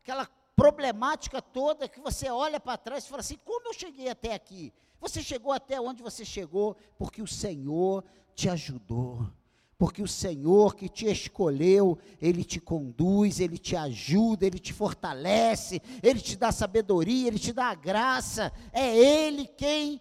aquela 0.02 0.28
problemática 0.54 1.42
toda, 1.42 1.88
que 1.88 2.00
você 2.00 2.30
olha 2.30 2.61
para 2.61 2.78
trás 2.78 3.04
e 3.04 3.09
fala 3.09 3.21
assim: 3.21 3.38
como 3.44 3.68
eu 3.68 3.75
cheguei 3.75 4.09
até 4.09 4.35
aqui? 4.35 4.73
Você 5.00 5.23
chegou 5.23 5.52
até 5.52 5.80
onde 5.80 6.02
você 6.02 6.25
chegou 6.25 6.76
porque 6.97 7.21
o 7.21 7.26
Senhor 7.26 8.04
te 8.35 8.49
ajudou. 8.49 9.28
Porque 9.76 10.00
o 10.00 10.09
Senhor 10.09 10.76
que 10.76 10.88
te 10.88 11.06
escolheu, 11.06 11.99
Ele 12.21 12.44
te 12.44 12.61
conduz, 12.61 13.40
Ele 13.40 13.59
te 13.59 13.75
ajuda, 13.75 14.47
Ele 14.47 14.59
te 14.59 14.73
fortalece, 14.73 15.83
Ele 16.02 16.21
te 16.21 16.37
dá 16.37 16.52
sabedoria, 16.52 17.26
Ele 17.26 17.40
te 17.40 17.52
dá 17.52 17.75
graça. 17.75 18.52
É 18.73 18.97
Ele 18.97 19.47
quem 19.47 20.00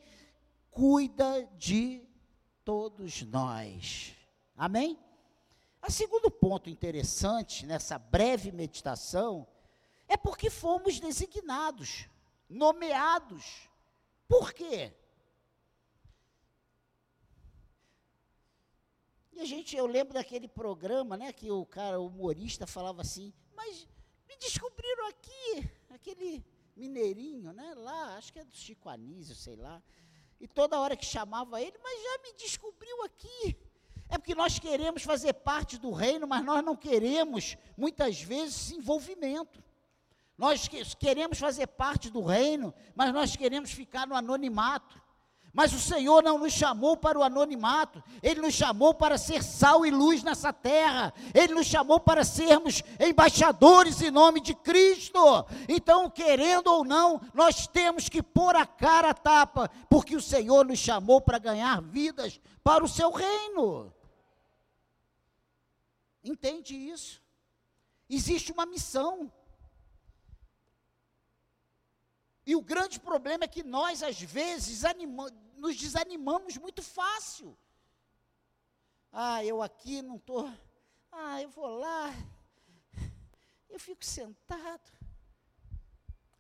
cuida 0.69 1.49
de 1.57 2.01
todos 2.63 3.23
nós. 3.23 4.13
Amém? 4.55 4.97
A 5.83 5.89
segundo 5.91 6.31
ponto 6.31 6.69
interessante 6.69 7.65
nessa 7.65 7.99
breve 7.99 8.53
meditação 8.53 9.45
é 10.07 10.15
porque 10.15 10.49
fomos 10.49 10.97
designados, 10.97 12.07
nomeados. 12.47 13.69
Por 14.25 14.53
quê? 14.53 14.93
E 19.33 19.41
a 19.41 19.45
gente, 19.45 19.75
eu 19.75 19.85
lembro 19.85 20.13
daquele 20.13 20.47
programa, 20.47 21.17
né, 21.17 21.33
que 21.33 21.51
o 21.51 21.65
cara, 21.65 21.99
o 21.99 22.07
humorista 22.07 22.65
falava 22.65 23.01
assim, 23.01 23.33
mas 23.53 23.85
me 24.25 24.37
descobriram 24.37 25.09
aqui, 25.09 25.69
aquele 25.89 26.45
mineirinho, 26.77 27.51
né, 27.51 27.73
lá, 27.75 28.15
acho 28.15 28.31
que 28.31 28.39
é 28.39 28.45
do 28.45 28.55
Chico 28.55 28.87
Anísio, 28.87 29.35
sei 29.35 29.57
lá. 29.57 29.83
E 30.39 30.47
toda 30.47 30.79
hora 30.79 30.95
que 30.95 31.05
chamava 31.05 31.61
ele, 31.61 31.77
mas 31.83 32.01
já 32.01 32.17
me 32.19 32.33
descobriu 32.35 33.03
aqui. 33.03 33.72
É 34.13 34.17
porque 34.19 34.35
nós 34.35 34.59
queremos 34.59 35.01
fazer 35.01 35.33
parte 35.33 35.79
do 35.79 35.89
reino, 35.89 36.27
mas 36.27 36.45
nós 36.45 36.63
não 36.63 36.75
queremos, 36.75 37.57
muitas 37.75 38.21
vezes, 38.21 38.69
envolvimento. 38.69 39.59
Nós 40.37 40.69
queremos 40.99 41.39
fazer 41.39 41.65
parte 41.65 42.11
do 42.11 42.21
reino, 42.21 42.71
mas 42.93 43.11
nós 43.11 43.35
queremos 43.35 43.71
ficar 43.71 44.05
no 44.05 44.13
anonimato. 44.13 45.01
Mas 45.51 45.73
o 45.73 45.79
Senhor 45.79 46.21
não 46.21 46.37
nos 46.37 46.53
chamou 46.53 46.95
para 46.95 47.17
o 47.17 47.23
anonimato, 47.23 48.03
Ele 48.21 48.39
nos 48.39 48.53
chamou 48.53 48.93
para 48.93 49.17
ser 49.17 49.43
sal 49.43 49.83
e 49.83 49.89
luz 49.89 50.21
nessa 50.21 50.53
terra, 50.53 51.11
Ele 51.33 51.55
nos 51.55 51.65
chamou 51.65 51.99
para 51.99 52.23
sermos 52.23 52.83
embaixadores 52.99 53.99
em 53.99 54.11
nome 54.11 54.41
de 54.41 54.53
Cristo. 54.53 55.19
Então, 55.67 56.07
querendo 56.07 56.67
ou 56.67 56.85
não, 56.85 57.19
nós 57.33 57.65
temos 57.65 58.09
que 58.09 58.21
pôr 58.21 58.55
a 58.55 58.65
cara 58.65 59.09
a 59.09 59.13
tapa, 59.15 59.71
porque 59.89 60.15
o 60.15 60.21
Senhor 60.21 60.65
nos 60.65 60.77
chamou 60.77 61.19
para 61.19 61.39
ganhar 61.39 61.81
vidas 61.81 62.39
para 62.63 62.83
o 62.83 62.87
seu 62.87 63.11
reino. 63.11 63.91
Entende 66.23 66.75
isso? 66.75 67.21
Existe 68.09 68.51
uma 68.51 68.65
missão. 68.65 69.31
E 72.45 72.55
o 72.55 72.61
grande 72.61 72.99
problema 72.99 73.45
é 73.45 73.47
que 73.47 73.63
nós, 73.63 74.03
às 74.03 74.19
vezes, 74.21 74.85
anima, 74.85 75.29
nos 75.57 75.75
desanimamos 75.75 76.57
muito 76.57 76.81
fácil. 76.81 77.57
Ah, 79.11 79.43
eu 79.43 79.61
aqui 79.61 80.01
não 80.01 80.17
estou. 80.17 80.51
Ah, 81.11 81.41
eu 81.41 81.49
vou 81.49 81.67
lá. 81.67 82.11
Eu 83.69 83.79
fico 83.79 84.03
sentado. 84.03 84.91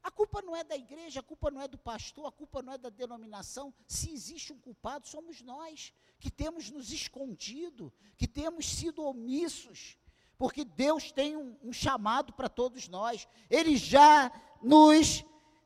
A 0.03 0.11
culpa 0.11 0.41
não 0.41 0.53
é 0.53 0.65
da 0.65 0.75
igreja, 0.75 1.21
a 1.21 1.23
culpa 1.23 1.49
não 1.49 1.61
é 1.61 1.67
do 1.67 1.77
pastor, 1.77 2.25
a 2.25 2.31
culpa 2.31 2.61
não 2.61 2.73
é 2.73 2.77
da 2.77 2.89
denominação. 2.89 3.73
Se 3.87 4.11
existe 4.11 4.51
um 4.51 4.59
culpado, 4.59 5.07
somos 5.07 5.41
nós, 5.41 5.93
que 6.19 6.29
temos 6.29 6.69
nos 6.69 6.91
escondido, 6.91 7.91
que 8.17 8.27
temos 8.27 8.67
sido 8.67 9.01
omissos, 9.05 9.97
porque 10.37 10.65
Deus 10.65 11.09
tem 11.13 11.37
um, 11.37 11.57
um 11.63 11.71
chamado 11.71 12.33
para 12.33 12.49
todos 12.49 12.89
nós. 12.89 13.25
Ele 13.49 13.77
já 13.77 14.29
nos 14.61 15.23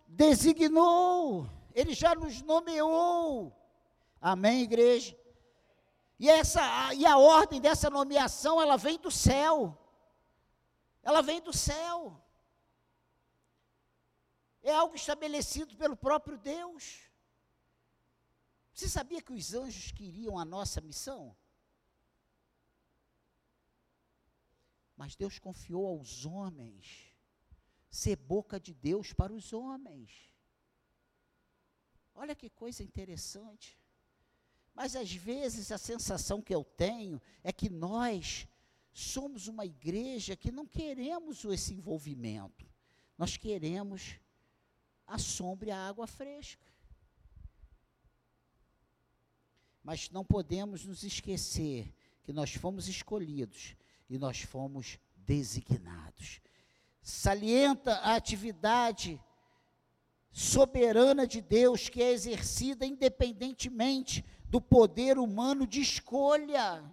designou, 0.07 1.49
Ele 1.73 1.95
já 1.95 2.13
nos 2.13 2.39
nomeou. 2.43 3.51
Amém, 4.21 4.61
igreja? 4.61 5.17
E, 6.19 6.29
essa, 6.29 6.93
e 6.93 7.07
a 7.07 7.17
ordem 7.17 7.59
dessa 7.59 7.89
nomeação, 7.89 8.61
ela 8.61 8.77
vem 8.77 8.99
do 8.99 9.09
céu. 9.09 9.75
Ela 11.01 11.23
vem 11.23 11.41
do 11.41 11.53
céu. 11.53 12.21
É 14.67 14.73
algo 14.73 14.95
estabelecido 14.95 15.77
pelo 15.77 15.95
próprio 15.95 16.37
Deus. 16.37 17.09
Você 18.73 18.89
sabia 18.89 19.21
que 19.21 19.31
os 19.31 19.53
anjos 19.53 19.93
queriam 19.93 20.37
a 20.37 20.43
nossa 20.43 20.81
missão? 20.81 21.33
Mas 24.97 25.15
Deus 25.15 25.39
confiou 25.39 25.87
aos 25.87 26.25
homens 26.25 27.15
ser 27.89 28.17
boca 28.17 28.59
de 28.59 28.73
Deus 28.73 29.13
para 29.13 29.31
os 29.31 29.53
homens. 29.53 30.11
Olha 32.13 32.35
que 32.35 32.49
coisa 32.49 32.83
interessante. 32.83 33.79
Mas 34.73 34.97
às 34.97 35.13
vezes 35.13 35.71
a 35.71 35.77
sensação 35.77 36.41
que 36.41 36.53
eu 36.53 36.65
tenho 36.65 37.21
é 37.41 37.53
que 37.53 37.69
nós 37.69 38.45
somos 38.91 39.47
uma 39.47 39.65
igreja 39.65 40.35
que 40.35 40.51
não 40.51 40.67
queremos 40.67 41.45
esse 41.45 41.73
envolvimento. 41.73 42.69
Nós 43.17 43.37
queremos 43.37 44.19
a 45.07 45.17
sombra 45.17 45.69
e 45.69 45.71
a 45.71 45.87
água 45.87 46.05
fresca. 46.05 46.61
Mas 49.83 50.09
não 50.09 50.25
podemos 50.25 50.85
nos 50.85 51.03
esquecer 51.03 51.93
que 52.23 52.33
nós 52.33 52.53
fomos 52.53 52.87
escolhidos 52.87 53.75
e 54.09 54.17
nós 54.17 54.41
fomos 54.41 54.99
designados 55.15 56.41
salienta 57.07 57.93
a 57.99 58.15
atividade 58.15 59.17
soberana 60.29 61.25
de 61.25 61.39
Deus 61.39 61.87
que 61.87 62.03
é 62.03 62.11
exercida 62.11 62.85
independentemente 62.85 64.25
do 64.45 64.59
poder 64.59 65.17
humano 65.17 65.65
de 65.65 65.79
escolha. 65.79 66.83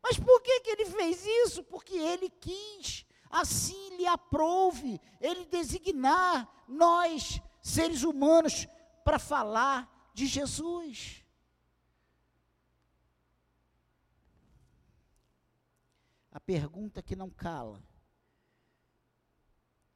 Mas 0.00 0.16
por 0.18 0.40
que, 0.40 0.60
que 0.60 0.70
ele 0.70 0.86
fez 0.86 1.26
isso? 1.44 1.64
Porque 1.64 1.96
ele 1.96 2.30
quis, 2.30 3.04
assim 3.30 3.96
lhe 3.96 4.06
aprouve, 4.06 5.00
ele 5.20 5.46
designar 5.46 6.48
nós, 6.68 7.40
seres 7.60 8.02
humanos, 8.02 8.66
para 9.04 9.18
falar 9.18 10.10
de 10.14 10.26
Jesus. 10.26 11.24
A 16.30 16.40
pergunta 16.40 17.02
que 17.02 17.16
não 17.16 17.30
cala 17.30 17.82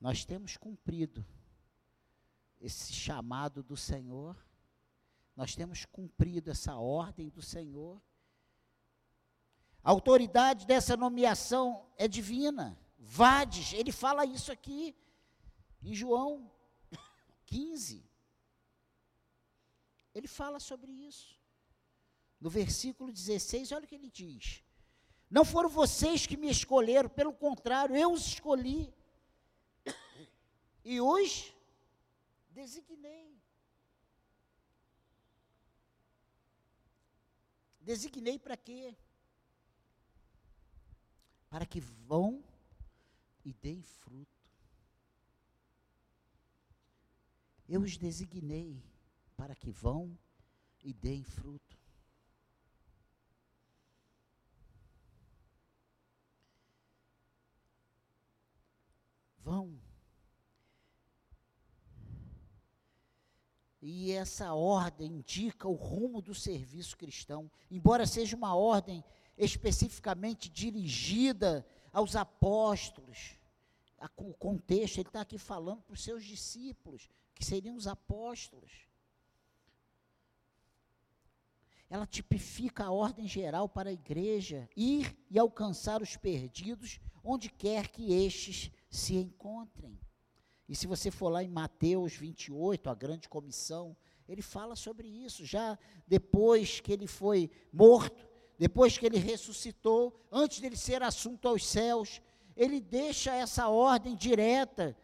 nós 0.01 0.25
temos 0.25 0.57
cumprido 0.57 1.25
esse 2.59 2.93
chamado 2.93 3.63
do 3.63 3.77
Senhor, 3.77 4.37
nós 5.37 5.55
temos 5.55 5.85
cumprido 5.85 6.51
essa 6.51 6.77
ordem 6.77 7.29
do 7.29 7.43
Senhor. 7.43 8.03
A 9.83 9.91
autoridade 9.91 10.67
dessa 10.67 10.97
nomeação 10.97 11.87
é 11.97 12.09
divina. 12.09 12.79
Vades, 13.03 13.73
ele 13.73 13.91
fala 13.91 14.27
isso 14.27 14.53
aqui 14.53 14.95
em 15.83 15.95
João 15.95 16.53
15. 17.47 18.05
Ele 20.15 20.29
fala 20.29 20.61
sobre 20.61 20.93
isso. 20.93 21.41
No 22.39 22.51
versículo 22.51 23.11
16, 23.11 23.73
olha 23.73 23.85
o 23.87 23.89
que 23.89 23.95
ele 23.95 24.11
diz: 24.11 24.63
Não 25.31 25.47
foram 25.47 25.71
vocês 25.71 26.27
que 26.27 26.37
me 26.37 26.51
escolheram, 26.51 27.09
pelo 27.09 27.33
contrário, 27.33 27.97
eu 27.97 28.13
os 28.13 28.27
escolhi 28.27 28.93
e 30.85 31.01
os 31.01 31.51
designei. 32.51 33.41
Designei 37.81 38.39
para 38.39 38.59
quê? 38.59 38.95
Para 41.49 41.65
que 41.65 41.81
vão 41.81 42.45
e 43.45 43.53
deem 43.55 43.83
fruto. 43.83 44.51
Eu 47.69 47.83
os 47.83 47.97
designei 47.97 48.83
para 49.37 49.55
que 49.55 49.71
vão 49.71 50.19
e 50.83 50.93
deem 50.93 51.23
fruto. 51.25 51.79
Vão 59.39 59.81
E 63.83 64.13
essa 64.13 64.53
ordem 64.53 65.17
indica 65.17 65.67
o 65.67 65.73
rumo 65.75 66.21
do 66.21 66.35
serviço 66.35 66.97
cristão, 66.97 67.51
embora 67.71 68.07
seja 68.07 68.37
uma 68.37 68.55
ordem 68.55 69.03
especificamente 69.39 70.51
dirigida 70.51 71.67
aos 71.93 72.17
apóstolos. 72.17 73.37
O 74.17 74.33
contexto, 74.35 74.99
ele 74.99 75.09
está 75.09 75.21
aqui 75.21 75.39
falando 75.39 75.83
para 75.83 75.95
os 75.95 76.03
seus 76.03 76.25
discípulos, 76.25 77.09
que 77.35 77.45
seriam 77.45 77.77
os 77.77 77.87
apóstolos. 77.87 78.71
Ela 81.89 82.07
tipifica 82.07 82.85
a 82.85 82.91
ordem 82.91 83.27
geral 83.27 83.69
para 83.69 83.91
a 83.91 83.93
igreja 83.93 84.69
ir 84.77 85.19
e 85.29 85.39
alcançar 85.39 86.01
os 86.01 86.17
perdidos 86.17 87.01
onde 87.23 87.51
quer 87.51 87.89
que 87.89 88.13
estes 88.13 88.71
se 88.89 89.17
encontrem. 89.17 89.99
E 90.69 90.77
se 90.77 90.87
você 90.87 91.11
for 91.11 91.29
lá 91.29 91.43
em 91.43 91.49
Mateus 91.49 92.15
28, 92.15 92.89
a 92.89 92.95
grande 92.95 93.29
comissão, 93.29 93.97
ele 94.29 94.41
fala 94.41 94.77
sobre 94.77 95.09
isso, 95.09 95.45
já 95.45 95.77
depois 96.07 96.79
que 96.79 96.93
ele 96.93 97.09
foi 97.09 97.51
morto, 97.73 98.30
depois 98.61 98.99
que 98.99 99.07
ele 99.07 99.17
ressuscitou, 99.17 100.15
antes 100.31 100.61
dele 100.61 100.77
ser 100.77 101.03
assunto 101.03 101.49
aos 101.49 101.67
céus, 101.67 102.21
ele 102.55 102.79
deixa 102.79 103.35
essa 103.35 103.71
ordem 103.71 104.15
direta. 104.15 104.95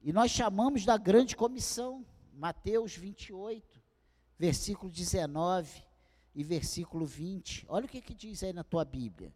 E 0.00 0.12
nós 0.12 0.30
chamamos 0.30 0.84
da 0.84 0.96
grande 0.96 1.34
comissão, 1.34 2.06
Mateus 2.32 2.94
28, 2.94 3.82
versículo 4.38 4.88
19. 4.88 5.84
e 6.32 6.44
versículo 6.44 7.04
20. 7.04 7.66
Olha 7.68 7.86
o 7.86 7.88
que, 7.88 8.00
que 8.00 8.14
diz 8.14 8.44
aí 8.44 8.52
na 8.52 8.62
tua 8.62 8.84
Bíblia. 8.84 9.34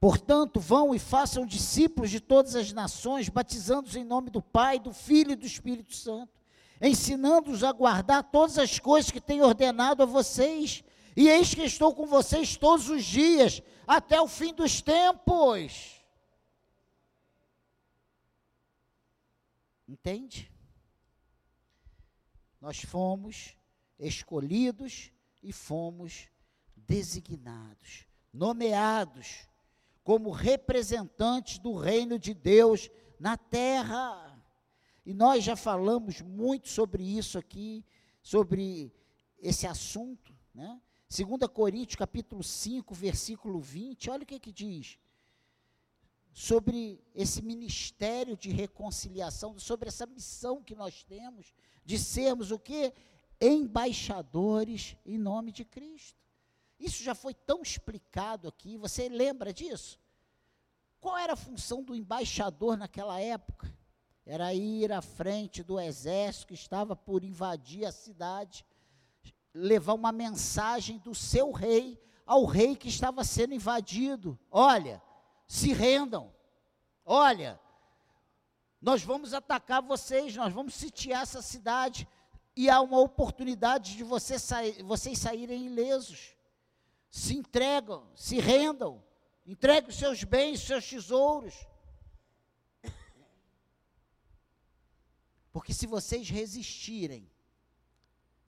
Portanto, 0.00 0.58
vão 0.58 0.92
e 0.92 0.98
façam 0.98 1.46
discípulos 1.46 2.10
de 2.10 2.18
todas 2.18 2.56
as 2.56 2.72
nações, 2.72 3.28
batizando-os 3.28 3.94
em 3.94 4.02
nome 4.02 4.28
do 4.28 4.42
Pai, 4.42 4.80
do 4.80 4.92
Filho 4.92 5.30
e 5.30 5.36
do 5.36 5.46
Espírito 5.46 5.94
Santo, 5.94 6.43
ensinando-os 6.88 7.64
a 7.64 7.72
guardar 7.72 8.22
todas 8.30 8.58
as 8.58 8.78
coisas 8.78 9.10
que 9.10 9.20
tenho 9.20 9.44
ordenado 9.44 10.02
a 10.02 10.06
vocês. 10.06 10.84
E 11.16 11.28
eis 11.28 11.54
que 11.54 11.62
estou 11.62 11.94
com 11.94 12.06
vocês 12.06 12.56
todos 12.56 12.90
os 12.90 13.04
dias, 13.04 13.62
até 13.86 14.20
o 14.20 14.28
fim 14.28 14.52
dos 14.52 14.82
tempos. 14.82 16.04
Entende? 19.88 20.50
Nós 22.60 22.80
fomos 22.80 23.56
escolhidos 23.98 25.12
e 25.42 25.52
fomos 25.52 26.28
designados, 26.76 28.06
nomeados 28.32 29.46
como 30.02 30.30
representantes 30.30 31.58
do 31.58 31.74
reino 31.74 32.18
de 32.18 32.34
Deus 32.34 32.90
na 33.18 33.36
terra. 33.36 34.33
E 35.04 35.12
nós 35.12 35.44
já 35.44 35.54
falamos 35.54 36.20
muito 36.20 36.68
sobre 36.68 37.02
isso 37.04 37.38
aqui, 37.38 37.84
sobre 38.22 38.92
esse 39.38 39.66
assunto, 39.66 40.34
né? 40.54 40.80
2 41.08 41.48
Coríntios 41.52 41.96
capítulo 41.96 42.42
5, 42.42 42.94
versículo 42.94 43.60
20, 43.60 44.10
olha 44.10 44.22
o 44.22 44.26
que 44.26 44.40
que 44.40 44.50
diz. 44.50 44.98
Sobre 46.32 47.00
esse 47.14 47.42
ministério 47.42 48.36
de 48.36 48.50
reconciliação, 48.50 49.58
sobre 49.58 49.88
essa 49.88 50.06
missão 50.06 50.62
que 50.62 50.74
nós 50.74 51.04
temos 51.04 51.52
de 51.84 51.98
sermos 51.98 52.50
o 52.50 52.58
que? 52.58 52.92
Embaixadores 53.40 54.96
em 55.04 55.18
nome 55.18 55.52
de 55.52 55.64
Cristo. 55.64 56.18
Isso 56.80 57.02
já 57.02 57.14
foi 57.14 57.34
tão 57.34 57.62
explicado 57.62 58.48
aqui, 58.48 58.76
você 58.76 59.08
lembra 59.08 59.52
disso? 59.52 60.00
Qual 61.00 61.16
era 61.16 61.34
a 61.34 61.36
função 61.36 61.82
do 61.82 61.94
embaixador 61.94 62.76
naquela 62.76 63.20
época? 63.20 63.72
Era 64.26 64.54
ir 64.54 64.92
à 64.92 65.02
frente 65.02 65.62
do 65.62 65.78
exército 65.78 66.46
que 66.46 66.54
estava 66.54 66.96
por 66.96 67.22
invadir 67.22 67.84
a 67.84 67.92
cidade, 67.92 68.64
levar 69.52 69.94
uma 69.94 70.12
mensagem 70.12 70.98
do 70.98 71.14
seu 71.14 71.52
rei 71.52 72.00
ao 72.26 72.44
rei 72.44 72.74
que 72.74 72.88
estava 72.88 73.22
sendo 73.22 73.54
invadido. 73.54 74.38
Olha, 74.50 75.02
se 75.46 75.72
rendam. 75.72 76.32
Olha, 77.04 77.60
nós 78.80 79.02
vamos 79.02 79.34
atacar 79.34 79.82
vocês, 79.82 80.34
nós 80.34 80.52
vamos 80.52 80.74
sitiar 80.74 81.22
essa 81.22 81.42
cidade 81.42 82.08
e 82.56 82.70
há 82.70 82.80
uma 82.80 83.00
oportunidade 83.00 83.96
de 83.96 84.02
você 84.02 84.36
vocês 84.82 85.18
saírem 85.18 85.66
ilesos 85.66 86.34
se 87.14 87.36
entregam, 87.36 88.08
se 88.16 88.40
rendam, 88.40 89.00
entreguem 89.46 89.88
os 89.88 89.94
seus 89.94 90.24
bens, 90.24 90.58
os 90.58 90.66
seus 90.66 90.90
tesouros. 90.90 91.54
Porque 95.54 95.72
se 95.72 95.86
vocês 95.86 96.28
resistirem, 96.28 97.30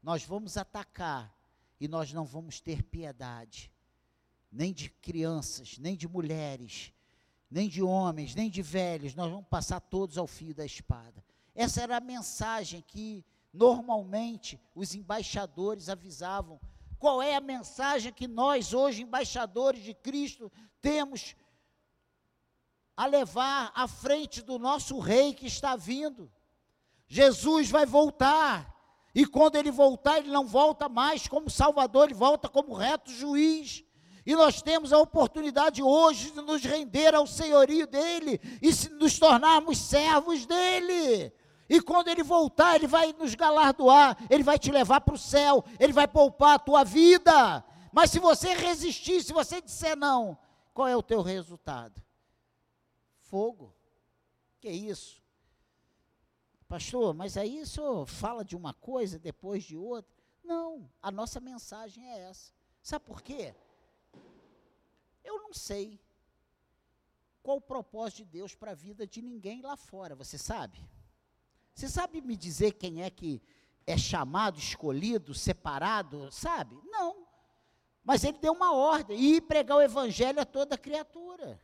nós 0.03 0.25
vamos 0.25 0.57
atacar 0.57 1.33
e 1.79 1.87
nós 1.87 2.13
não 2.13 2.25
vamos 2.25 2.59
ter 2.59 2.83
piedade, 2.83 3.71
nem 4.51 4.73
de 4.73 4.91
crianças, 4.91 5.79
nem 5.79 5.97
de 5.97 6.09
mulheres, 6.09 6.93
nem 7.49 7.69
de 7.69 7.81
homens, 7.81 8.35
nem 8.35 8.51
de 8.51 8.61
velhos, 8.61 9.15
nós 9.15 9.31
vamos 9.31 9.47
passar 9.47 9.79
todos 9.79 10.19
ao 10.19 10.27
fio 10.27 10.53
da 10.53 10.67
espada. 10.67 11.25
Essa 11.55 11.81
era 11.81 11.99
a 11.99 12.01
mensagem 12.01 12.83
que 12.83 13.25
normalmente 13.53 14.61
os 14.75 14.93
embaixadores 14.93 15.89
avisavam 15.89 16.61
qual 16.99 17.23
é 17.23 17.37
a 17.37 17.41
mensagem 17.41 18.13
que 18.13 18.27
nós, 18.27 18.75
hoje, 18.75 19.03
embaixadores 19.03 19.85
de 19.85 19.95
Cristo, 19.95 20.51
temos 20.83 21.37
a 22.97 23.07
levar 23.07 23.71
à 23.77 23.87
frente 23.87 24.43
do 24.43 24.59
nosso 24.59 24.99
rei 24.99 25.33
que 25.33 25.47
está 25.47 25.77
vindo? 25.77 26.29
Jesus 27.09 27.71
vai 27.71 27.87
voltar. 27.87 28.75
E 29.15 29.25
quando 29.25 29.57
ele 29.57 29.71
voltar, 29.71 30.19
ele 30.19 30.31
não 30.31 30.47
volta 30.47 30.89
mais 30.89 31.27
como 31.27 31.49
Salvador, 31.49 32.07
ele 32.07 32.15
volta 32.15 32.49
como 32.49 32.75
reto 32.75 33.11
juiz. 33.11 33.85
E 34.27 34.35
nós 34.35 34.61
temos 34.61 34.93
a 34.93 34.99
oportunidade 34.99 35.83
hoje 35.83 36.33
de 36.33 36.43
nos 36.43 36.63
render 36.63 37.15
ao 37.15 37.27
senhorio 37.27 37.87
dele 37.87 38.41
e 38.61 38.71
nos 38.95 39.19
tornarmos 39.19 39.79
servos 39.79 40.45
dele. 40.45 41.33
E 41.69 41.81
quando 41.81 42.09
ele 42.09 42.23
voltar, 42.23 42.75
ele 42.75 42.87
vai 42.87 43.13
nos 43.13 43.35
galardoar, 43.35 44.17
ele 44.29 44.43
vai 44.43 44.59
te 44.59 44.71
levar 44.71 45.01
para 45.01 45.15
o 45.15 45.19
céu, 45.19 45.65
ele 45.79 45.93
vai 45.93 46.07
poupar 46.07 46.57
a 46.57 46.59
tua 46.59 46.85
vida. 46.85 47.65
Mas 47.93 48.11
se 48.11 48.19
você 48.19 48.53
resistir, 48.53 49.23
se 49.23 49.33
você 49.33 49.61
disser 49.61 49.97
não, 49.97 50.37
qual 50.75 50.89
é 50.89 50.97
o 50.97 51.03
teu 51.03 51.23
resultado? 51.23 52.03
Fogo. 53.21 53.75
Que 54.61 54.69
isso? 54.69 55.23
Pastor, 56.69 57.15
mas 57.15 57.37
aí 57.37 57.63
o 57.63 57.67
senhor 57.67 58.07
fala 58.07 58.45
de 58.45 58.57
uma 58.57 58.75
coisa 58.75 59.19
depois 59.19 59.63
de 59.63 59.77
outra? 59.77 60.13
Não, 60.43 60.91
a 61.01 61.11
nossa 61.11 61.41
mensagem 61.41 62.09
é 62.09 62.29
essa. 62.29 62.53
Sabe 62.83 63.05
por 63.05 63.23
quê? 63.23 63.55
Eu 65.25 65.43
não 65.43 65.53
sei 65.53 66.01
qual 67.43 67.59
o 67.59 67.61
propósito 67.61 68.19
de 68.19 68.25
Deus 68.25 68.55
para 68.55 68.73
a 68.73 68.75
vida 68.75 69.07
de 69.07 69.23
ninguém 69.23 69.63
lá 69.63 69.77
fora, 69.77 70.17
você 70.17 70.37
sabe? 70.37 70.79
Você 71.73 71.89
sabe 71.89 72.21
me 72.21 72.37
dizer 72.37 72.73
quem 72.73 73.03
é 73.03 73.11
que 73.11 73.41
é 73.87 73.97
chamado, 73.97 74.59
escolhido, 74.59 75.33
separado? 75.35 76.31
Sabe? 76.33 76.77
Não. 76.85 77.27
Mas 78.03 78.25
ele 78.25 78.39
deu 78.39 78.53
uma 78.53 78.73
ordem: 78.73 79.19
ir 79.19 79.43
pregar 79.43 79.77
o 79.77 79.83
evangelho 79.83 80.41
a 80.41 80.45
toda 80.45 80.79
criatura. 80.79 81.61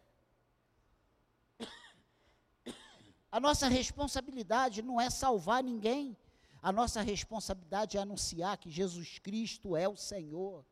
A 3.32 3.40
nossa 3.40 3.66
responsabilidade 3.66 4.82
não 4.82 5.00
é 5.00 5.08
salvar 5.08 5.64
ninguém. 5.64 6.14
A 6.62 6.70
nossa 6.70 7.00
responsabilidade 7.00 7.96
é 7.96 8.00
anunciar 8.00 8.58
que 8.58 8.70
Jesus 8.70 9.18
Cristo 9.18 9.74
é 9.74 9.88
o 9.88 9.96
Senhor. 9.96 10.62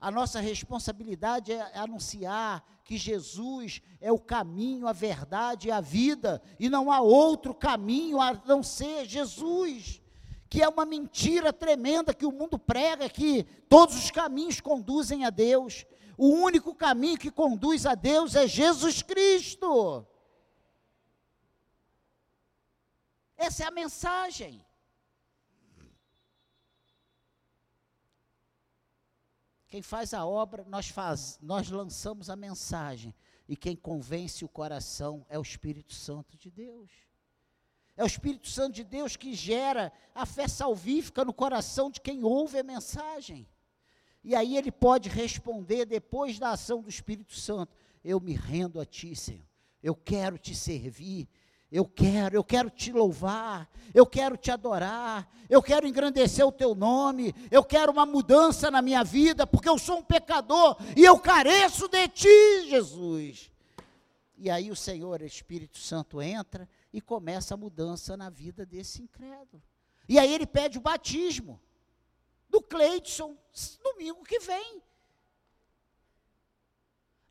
A 0.00 0.08
nossa 0.08 0.38
responsabilidade 0.38 1.50
é 1.50 1.76
anunciar 1.76 2.64
que 2.84 2.96
Jesus 2.96 3.82
é 4.00 4.12
o 4.12 4.18
caminho, 4.18 4.86
a 4.86 4.92
verdade 4.92 5.68
e 5.68 5.70
a 5.72 5.80
vida, 5.80 6.40
e 6.56 6.70
não 6.70 6.92
há 6.92 7.00
outro 7.00 7.52
caminho 7.52 8.20
a 8.20 8.32
não 8.46 8.62
ser 8.62 9.04
Jesus, 9.06 10.00
que 10.48 10.62
é 10.62 10.68
uma 10.68 10.86
mentira 10.86 11.52
tremenda 11.52 12.14
que 12.14 12.24
o 12.24 12.30
mundo 12.30 12.56
prega 12.56 13.08
que 13.08 13.42
todos 13.68 13.96
os 13.96 14.08
caminhos 14.12 14.60
conduzem 14.60 15.24
a 15.24 15.30
Deus. 15.30 15.84
O 16.16 16.28
único 16.28 16.72
caminho 16.76 17.18
que 17.18 17.30
conduz 17.30 17.84
a 17.84 17.96
Deus 17.96 18.36
é 18.36 18.46
Jesus 18.46 19.02
Cristo. 19.02 20.06
Essa 23.38 23.62
é 23.62 23.66
a 23.66 23.70
mensagem. 23.70 24.62
Quem 29.68 29.80
faz 29.80 30.12
a 30.12 30.26
obra, 30.26 30.64
nós, 30.64 30.88
faz, 30.88 31.38
nós 31.40 31.70
lançamos 31.70 32.28
a 32.28 32.34
mensagem. 32.34 33.14
E 33.48 33.56
quem 33.56 33.76
convence 33.76 34.44
o 34.44 34.48
coração 34.48 35.24
é 35.28 35.38
o 35.38 35.42
Espírito 35.42 35.94
Santo 35.94 36.36
de 36.36 36.50
Deus. 36.50 36.90
É 37.96 38.02
o 38.02 38.06
Espírito 38.06 38.48
Santo 38.48 38.74
de 38.74 38.84
Deus 38.84 39.16
que 39.16 39.34
gera 39.34 39.92
a 40.14 40.26
fé 40.26 40.48
salvífica 40.48 41.24
no 41.24 41.32
coração 41.32 41.90
de 41.90 42.00
quem 42.00 42.24
ouve 42.24 42.58
a 42.58 42.62
mensagem. 42.62 43.48
E 44.24 44.34
aí 44.34 44.56
ele 44.56 44.72
pode 44.72 45.08
responder, 45.08 45.86
depois 45.86 46.38
da 46.38 46.50
ação 46.50 46.82
do 46.82 46.88
Espírito 46.88 47.34
Santo: 47.34 47.76
Eu 48.02 48.20
me 48.20 48.34
rendo 48.34 48.80
a 48.80 48.84
Ti, 48.84 49.14
Senhor. 49.14 49.46
Eu 49.82 49.94
quero 49.94 50.38
te 50.38 50.54
servir. 50.54 51.28
Eu 51.70 51.84
quero, 51.84 52.34
eu 52.34 52.42
quero 52.42 52.70
te 52.70 52.90
louvar, 52.92 53.70
eu 53.94 54.06
quero 54.06 54.36
te 54.36 54.50
adorar, 54.50 55.30
eu 55.50 55.62
quero 55.62 55.86
engrandecer 55.86 56.46
o 56.46 56.52
teu 56.52 56.74
nome, 56.74 57.34
eu 57.50 57.62
quero 57.62 57.92
uma 57.92 58.06
mudança 58.06 58.70
na 58.70 58.80
minha 58.80 59.04
vida, 59.04 59.46
porque 59.46 59.68
eu 59.68 59.78
sou 59.78 59.98
um 59.98 60.02
pecador 60.02 60.76
e 60.96 61.04
eu 61.04 61.18
careço 61.18 61.86
de 61.88 62.08
ti, 62.08 62.68
Jesus. 62.68 63.50
E 64.38 64.48
aí 64.48 64.70
o 64.70 64.76
Senhor, 64.76 65.20
Espírito 65.20 65.78
Santo, 65.78 66.22
entra 66.22 66.68
e 66.92 67.00
começa 67.00 67.54
a 67.54 67.56
mudança 67.56 68.16
na 68.16 68.30
vida 68.30 68.64
desse 68.64 69.02
incrédulo. 69.02 69.62
E 70.08 70.18
aí 70.18 70.32
ele 70.32 70.46
pede 70.46 70.78
o 70.78 70.82
batismo 70.82 71.60
do 72.48 72.62
Cleidson, 72.62 73.36
domingo 73.82 74.24
que 74.24 74.38
vem. 74.38 74.82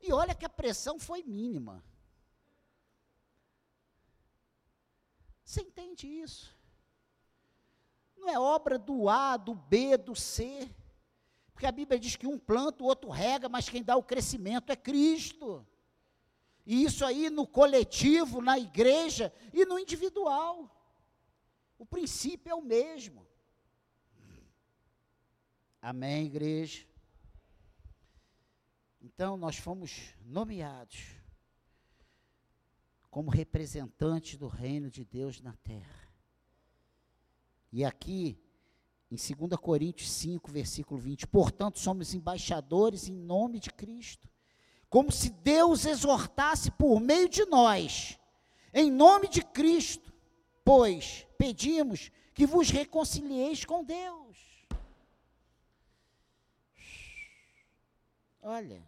E 0.00 0.12
olha 0.12 0.34
que 0.34 0.44
a 0.44 0.48
pressão 0.48 0.98
foi 0.98 1.24
mínima. 1.24 1.82
Você 5.48 5.62
entende 5.62 6.06
isso? 6.06 6.54
Não 8.14 8.28
é 8.28 8.38
obra 8.38 8.78
do 8.78 9.08
A, 9.08 9.34
do 9.38 9.54
B, 9.54 9.96
do 9.96 10.14
C. 10.14 10.70
Porque 11.54 11.64
a 11.64 11.72
Bíblia 11.72 11.98
diz 11.98 12.16
que 12.16 12.26
um 12.26 12.38
planta, 12.38 12.84
o 12.84 12.86
outro 12.86 13.08
rega, 13.08 13.48
mas 13.48 13.66
quem 13.66 13.82
dá 13.82 13.96
o 13.96 14.02
crescimento 14.02 14.70
é 14.70 14.76
Cristo. 14.76 15.66
E 16.66 16.84
isso 16.84 17.02
aí 17.02 17.30
no 17.30 17.46
coletivo, 17.46 18.42
na 18.42 18.58
igreja 18.58 19.32
e 19.50 19.64
no 19.64 19.78
individual. 19.78 20.70
O 21.78 21.86
princípio 21.86 22.50
é 22.50 22.54
o 22.54 22.60
mesmo. 22.60 23.26
Amém, 25.80 26.26
igreja? 26.26 26.86
Então, 29.00 29.38
nós 29.38 29.56
fomos 29.56 30.14
nomeados 30.26 31.17
como 33.10 33.30
representantes 33.30 34.36
do 34.36 34.46
reino 34.46 34.90
de 34.90 35.04
Deus 35.04 35.40
na 35.40 35.54
terra. 35.64 36.08
E 37.72 37.84
aqui, 37.84 38.38
em 39.10 39.16
2 39.16 39.60
Coríntios 39.60 40.10
5, 40.10 40.50
versículo 40.50 41.00
20, 41.00 41.26
portanto, 41.26 41.78
somos 41.78 42.14
embaixadores 42.14 43.08
em 43.08 43.14
nome 43.14 43.58
de 43.58 43.70
Cristo, 43.70 44.28
como 44.88 45.12
se 45.12 45.30
Deus 45.30 45.84
exortasse 45.84 46.70
por 46.70 47.00
meio 47.00 47.28
de 47.28 47.44
nós, 47.46 48.18
em 48.72 48.90
nome 48.90 49.28
de 49.28 49.42
Cristo, 49.42 50.12
pois 50.64 51.26
pedimos 51.36 52.10
que 52.34 52.46
vos 52.46 52.70
reconcilieis 52.70 53.64
com 53.64 53.84
Deus. 53.84 54.38
Olha, 58.40 58.82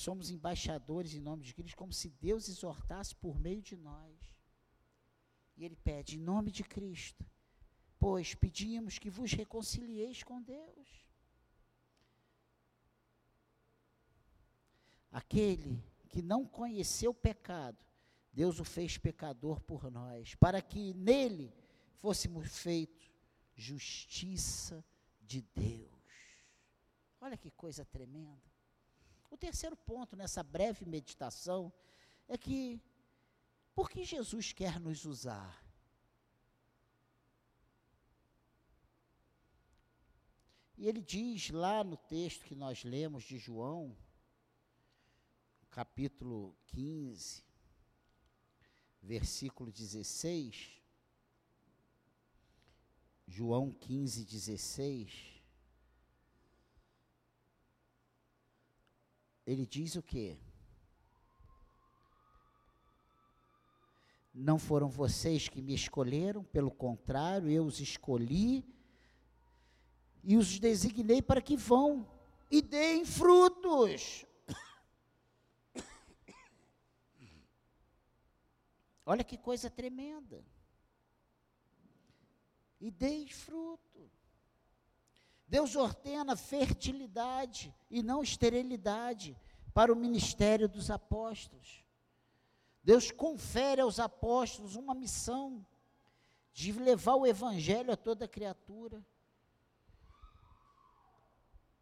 somos 0.00 0.30
embaixadores 0.30 1.14
em 1.14 1.20
nome 1.20 1.44
de 1.44 1.54
Cristo, 1.54 1.76
como 1.76 1.92
se 1.92 2.08
Deus 2.08 2.48
exortasse 2.48 3.14
por 3.14 3.38
meio 3.38 3.62
de 3.62 3.76
nós. 3.76 4.16
E 5.56 5.64
Ele 5.64 5.76
pede, 5.76 6.16
em 6.16 6.20
nome 6.20 6.50
de 6.50 6.64
Cristo, 6.64 7.24
pois 7.98 8.34
pedimos 8.34 8.98
que 8.98 9.10
vos 9.10 9.32
reconcilieis 9.32 10.22
com 10.22 10.40
Deus. 10.42 10.88
Aquele 15.12 15.82
que 16.08 16.22
não 16.22 16.46
conheceu 16.46 17.12
pecado, 17.12 17.84
Deus 18.32 18.58
o 18.58 18.64
fez 18.64 18.96
pecador 18.96 19.60
por 19.60 19.90
nós, 19.90 20.34
para 20.36 20.62
que 20.62 20.94
nele 20.94 21.52
fôssemos 21.96 22.48
feitos 22.56 23.10
justiça 23.54 24.82
de 25.20 25.42
Deus. 25.42 25.90
Olha 27.20 27.36
que 27.36 27.50
coisa 27.50 27.84
tremenda. 27.84 28.49
O 29.30 29.36
terceiro 29.36 29.76
ponto 29.76 30.16
nessa 30.16 30.42
breve 30.42 30.84
meditação 30.84 31.72
é 32.28 32.36
que, 32.36 32.80
por 33.74 33.88
que 33.88 34.04
Jesus 34.04 34.52
quer 34.52 34.78
nos 34.80 35.04
usar? 35.04 35.64
E 40.76 40.88
ele 40.88 41.02
diz 41.02 41.50
lá 41.50 41.84
no 41.84 41.96
texto 41.96 42.44
que 42.44 42.54
nós 42.54 42.84
lemos 42.84 43.24
de 43.24 43.38
João, 43.38 43.94
capítulo 45.70 46.56
15, 46.68 47.44
versículo 49.02 49.70
16. 49.70 50.80
João 53.28 53.70
15, 53.70 54.24
16. 54.24 55.39
Ele 59.50 59.66
diz 59.66 59.96
o 59.96 60.02
quê? 60.02 60.38
Não 64.32 64.60
foram 64.60 64.88
vocês 64.88 65.48
que 65.48 65.60
me 65.60 65.74
escolheram, 65.74 66.44
pelo 66.44 66.70
contrário, 66.70 67.50
eu 67.50 67.64
os 67.64 67.80
escolhi 67.80 68.64
e 70.22 70.36
os 70.36 70.60
designei 70.60 71.20
para 71.20 71.42
que 71.42 71.56
vão 71.56 72.08
e 72.48 72.62
deem 72.62 73.04
frutos. 73.04 74.24
Olha 79.04 79.24
que 79.24 79.36
coisa 79.36 79.68
tremenda. 79.68 80.44
E 82.80 82.88
deem 82.88 83.26
fruto. 83.26 84.08
Deus 85.50 85.74
ordena 85.74 86.36
fertilidade 86.36 87.74
e 87.90 88.04
não 88.04 88.22
esterilidade 88.22 89.36
para 89.74 89.92
o 89.92 89.96
ministério 89.96 90.68
dos 90.68 90.92
apóstolos. 90.92 91.84
Deus 92.84 93.10
confere 93.10 93.80
aos 93.80 93.98
apóstolos 93.98 94.76
uma 94.76 94.94
missão 94.94 95.66
de 96.52 96.70
levar 96.70 97.16
o 97.16 97.26
evangelho 97.26 97.92
a 97.92 97.96
toda 97.96 98.28
criatura. 98.28 99.04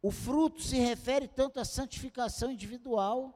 O 0.01 0.09
fruto 0.09 0.63
se 0.63 0.77
refere 0.77 1.27
tanto 1.27 1.59
à 1.59 1.63
santificação 1.63 2.49
individual, 2.49 3.35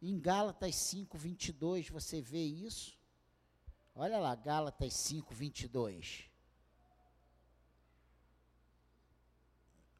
em 0.00 0.16
Gálatas 0.20 0.76
5, 0.76 1.18
22, 1.18 1.88
você 1.88 2.22
vê 2.22 2.44
isso. 2.44 2.96
Olha 3.96 4.18
lá, 4.20 4.32
Gálatas 4.36 4.94
5, 4.94 5.34
22. 5.34 6.29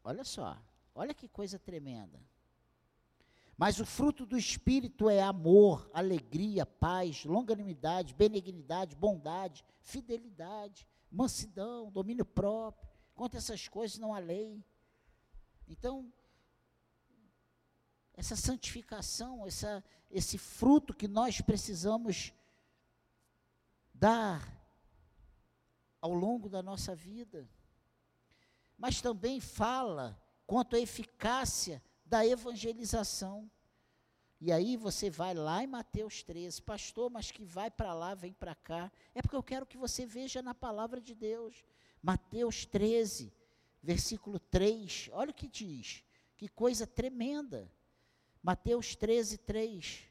Olha 0.02 0.24
só, 0.24 0.56
olha 0.94 1.14
que 1.14 1.28
coisa 1.28 1.58
tremenda. 1.58 2.20
Mas 3.56 3.78
o 3.78 3.84
fruto 3.84 4.24
do 4.24 4.38
Espírito 4.38 5.10
é 5.10 5.20
amor, 5.20 5.90
alegria, 5.92 6.64
paz, 6.64 7.26
longanimidade, 7.26 8.14
benignidade, 8.14 8.96
bondade, 8.96 9.62
fidelidade, 9.80 10.88
mansidão, 11.10 11.90
domínio 11.90 12.24
próprio. 12.24 12.88
Contra 13.14 13.38
essas 13.38 13.68
coisas 13.68 13.98
não 13.98 14.14
há 14.14 14.18
lei. 14.18 14.64
Então, 15.68 16.10
essa 18.14 18.34
santificação, 18.34 19.46
essa, 19.46 19.84
esse 20.10 20.38
fruto 20.38 20.94
que 20.94 21.06
nós 21.06 21.42
precisamos 21.42 22.32
dar 23.92 24.58
ao 26.00 26.14
longo 26.14 26.48
da 26.48 26.62
nossa 26.62 26.94
vida 26.94 27.46
mas 28.80 29.02
também 29.02 29.40
fala 29.40 30.18
quanto 30.46 30.74
à 30.74 30.80
eficácia 30.80 31.82
da 32.02 32.26
evangelização. 32.26 33.48
E 34.40 34.50
aí 34.50 34.74
você 34.74 35.10
vai 35.10 35.34
lá 35.34 35.62
em 35.62 35.66
Mateus 35.66 36.22
13, 36.22 36.62
pastor, 36.62 37.10
mas 37.10 37.30
que 37.30 37.44
vai 37.44 37.70
para 37.70 37.92
lá, 37.92 38.14
vem 38.14 38.32
para 38.32 38.54
cá. 38.54 38.90
É 39.14 39.20
porque 39.20 39.36
eu 39.36 39.42
quero 39.42 39.66
que 39.66 39.76
você 39.76 40.06
veja 40.06 40.40
na 40.40 40.54
palavra 40.54 40.98
de 40.98 41.14
Deus. 41.14 41.62
Mateus 42.02 42.64
13, 42.64 43.30
versículo 43.82 44.38
3, 44.38 45.10
olha 45.12 45.30
o 45.30 45.34
que 45.34 45.46
diz. 45.46 46.02
Que 46.38 46.48
coisa 46.48 46.86
tremenda. 46.86 47.70
Mateus 48.42 48.96
13, 48.96 49.36
3. 49.36 50.04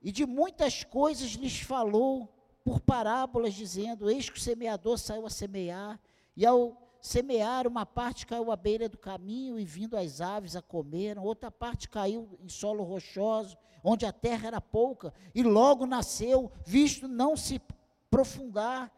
E 0.00 0.10
de 0.10 0.24
muitas 0.24 0.84
coisas 0.84 1.32
lhes 1.32 1.60
falou 1.60 2.34
por 2.64 2.80
parábolas, 2.80 3.52
dizendo: 3.52 4.10
Eis 4.10 4.30
que 4.30 4.38
o 4.38 4.40
semeador 4.40 4.96
saiu 4.96 5.26
a 5.26 5.30
semear, 5.30 6.00
e 6.34 6.46
ao 6.46 6.89
semear, 7.00 7.66
uma 7.66 7.86
parte 7.86 8.26
caiu 8.26 8.50
à 8.50 8.56
beira 8.56 8.88
do 8.88 8.98
caminho 8.98 9.58
e 9.58 9.64
vindo 9.64 9.96
as 9.96 10.20
aves 10.20 10.56
a 10.56 10.62
comeram, 10.62 11.22
outra 11.22 11.50
parte 11.50 11.88
caiu 11.88 12.38
em 12.40 12.48
solo 12.48 12.82
rochoso, 12.82 13.56
onde 13.82 14.04
a 14.04 14.12
terra 14.12 14.48
era 14.48 14.60
pouca, 14.60 15.12
e 15.34 15.42
logo 15.42 15.86
nasceu, 15.86 16.52
visto 16.64 17.08
não 17.08 17.36
se 17.36 17.60
profundar, 18.10 18.92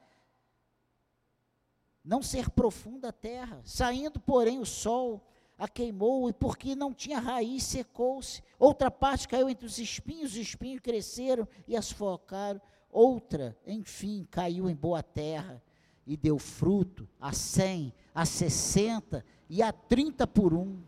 não 2.05 2.23
ser 2.23 2.51
profunda 2.51 3.09
a 3.09 3.13
terra. 3.13 3.61
Saindo, 3.65 4.19
porém, 4.19 4.59
o 4.59 4.67
sol 4.67 5.25
a 5.57 5.69
queimou, 5.69 6.29
e 6.29 6.33
porque 6.33 6.75
não 6.75 6.93
tinha 6.93 7.21
raiz, 7.21 7.63
secou-se. 7.63 8.43
Outra 8.59 8.91
parte 8.91 9.29
caiu 9.29 9.49
entre 9.49 9.67
os 9.67 9.79
espinhos, 9.79 10.33
os 10.33 10.37
espinhos 10.37 10.81
cresceram 10.81 11.47
e 11.69 11.77
as 11.77 11.93
focaram. 11.93 12.61
Outra, 12.91 13.57
enfim, 13.65 14.27
caiu 14.29 14.69
em 14.69 14.75
boa 14.75 15.03
terra 15.03 15.63
e 16.07 16.17
deu 16.17 16.39
fruto 16.39 17.09
a 17.21 17.33
cem, 17.33 17.93
a 18.15 18.25
sessenta 18.25 19.25
e 19.49 19.63
a 19.63 19.73
trinta 19.73 20.27
por 20.27 20.53
um. 20.53 20.83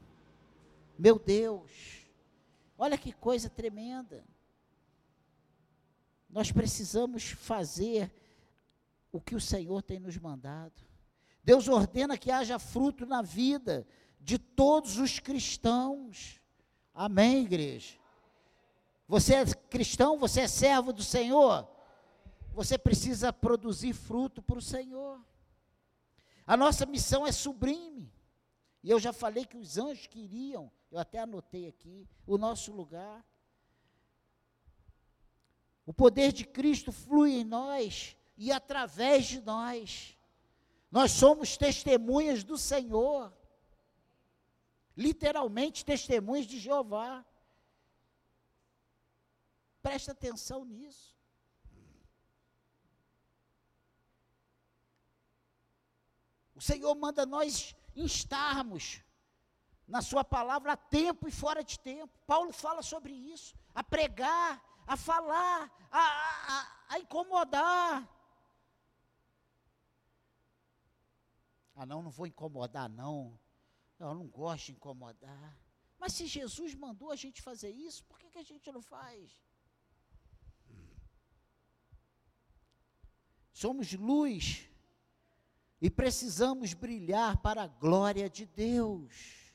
Meu 0.98 1.18
Deus, 1.18 2.06
olha 2.76 2.98
que 2.98 3.12
coisa 3.12 3.48
tremenda. 3.48 4.24
Nós 6.28 6.50
precisamos 6.50 7.30
fazer 7.30 8.12
o 9.12 9.20
que 9.20 9.36
o 9.36 9.40
Senhor 9.40 9.82
tem 9.82 10.00
nos 10.00 10.16
mandado. 10.18 10.82
Deus 11.44 11.68
ordena 11.68 12.18
que 12.18 12.30
haja 12.30 12.58
fruto 12.58 13.06
na 13.06 13.22
vida 13.22 13.86
de 14.20 14.38
todos 14.38 14.98
os 14.98 15.20
cristãos. 15.20 16.40
Amém, 16.92 17.44
igreja? 17.44 17.94
Você 19.06 19.34
é 19.34 19.44
cristão? 19.44 20.18
Você 20.18 20.40
é 20.40 20.48
servo 20.48 20.92
do 20.92 21.02
Senhor? 21.02 21.68
Você 22.54 22.78
precisa 22.78 23.32
produzir 23.32 23.92
fruto 23.92 24.40
para 24.40 24.58
o 24.58 24.62
Senhor. 24.62 25.20
A 26.46 26.56
nossa 26.56 26.86
missão 26.86 27.26
é 27.26 27.32
sublime. 27.32 28.12
E 28.82 28.90
eu 28.90 29.00
já 29.00 29.12
falei 29.12 29.44
que 29.44 29.56
os 29.56 29.76
anjos 29.76 30.06
queriam, 30.06 30.70
eu 30.90 30.98
até 30.98 31.18
anotei 31.18 31.66
aqui, 31.66 32.06
o 32.26 32.38
nosso 32.38 32.70
lugar. 32.70 33.24
O 35.84 35.92
poder 35.92 36.32
de 36.32 36.44
Cristo 36.44 36.92
flui 36.92 37.32
em 37.32 37.44
nós 37.44 38.16
e 38.36 38.52
através 38.52 39.26
de 39.26 39.40
nós. 39.40 40.16
Nós 40.90 41.10
somos 41.10 41.56
testemunhas 41.56 42.44
do 42.44 42.56
Senhor. 42.56 43.32
Literalmente 44.96 45.84
testemunhas 45.84 46.46
de 46.46 46.58
Jeová. 46.58 47.24
Presta 49.82 50.12
atenção 50.12 50.64
nisso. 50.64 51.13
Senhor 56.64 56.94
manda 56.94 57.26
nós 57.26 57.76
instarmos 57.94 59.02
na 59.86 60.00
Sua 60.00 60.24
palavra 60.24 60.72
a 60.72 60.76
tempo 60.76 61.28
e 61.28 61.30
fora 61.30 61.62
de 61.62 61.78
tempo. 61.78 62.18
Paulo 62.26 62.52
fala 62.52 62.82
sobre 62.82 63.12
isso, 63.12 63.54
a 63.74 63.84
pregar, 63.84 64.62
a 64.86 64.96
falar, 64.96 65.70
a, 65.90 66.04
a, 66.54 66.94
a 66.94 66.98
incomodar. 66.98 68.08
Ah, 71.76 71.84
não, 71.84 72.02
não 72.02 72.10
vou 72.10 72.26
incomodar, 72.26 72.88
não. 72.88 73.38
Eu 73.98 74.14
não 74.14 74.26
gosto 74.26 74.66
de 74.66 74.72
incomodar. 74.72 75.58
Mas 75.98 76.14
se 76.14 76.26
Jesus 76.26 76.74
mandou 76.74 77.10
a 77.10 77.16
gente 77.16 77.42
fazer 77.42 77.70
isso, 77.70 78.04
por 78.04 78.18
que, 78.18 78.30
que 78.30 78.38
a 78.38 78.42
gente 78.42 78.72
não 78.72 78.80
faz? 78.80 79.38
Somos 83.52 83.92
luz 83.92 84.73
e 85.84 85.90
precisamos 85.90 86.72
brilhar 86.72 87.36
para 87.42 87.64
a 87.64 87.66
glória 87.66 88.30
de 88.30 88.46
Deus. 88.46 89.52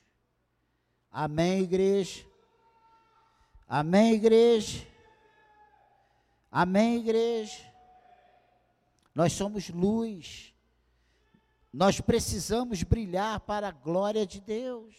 Amém, 1.10 1.62
igreja? 1.62 2.24
Amém, 3.66 4.14
igreja? 4.14 4.86
Amém, 6.48 6.98
igreja? 6.98 7.68
Nós 9.12 9.32
somos 9.32 9.70
luz. 9.70 10.54
Nós 11.72 12.00
precisamos 12.00 12.84
brilhar 12.84 13.40
para 13.40 13.66
a 13.66 13.72
glória 13.72 14.24
de 14.24 14.40
Deus. 14.40 14.94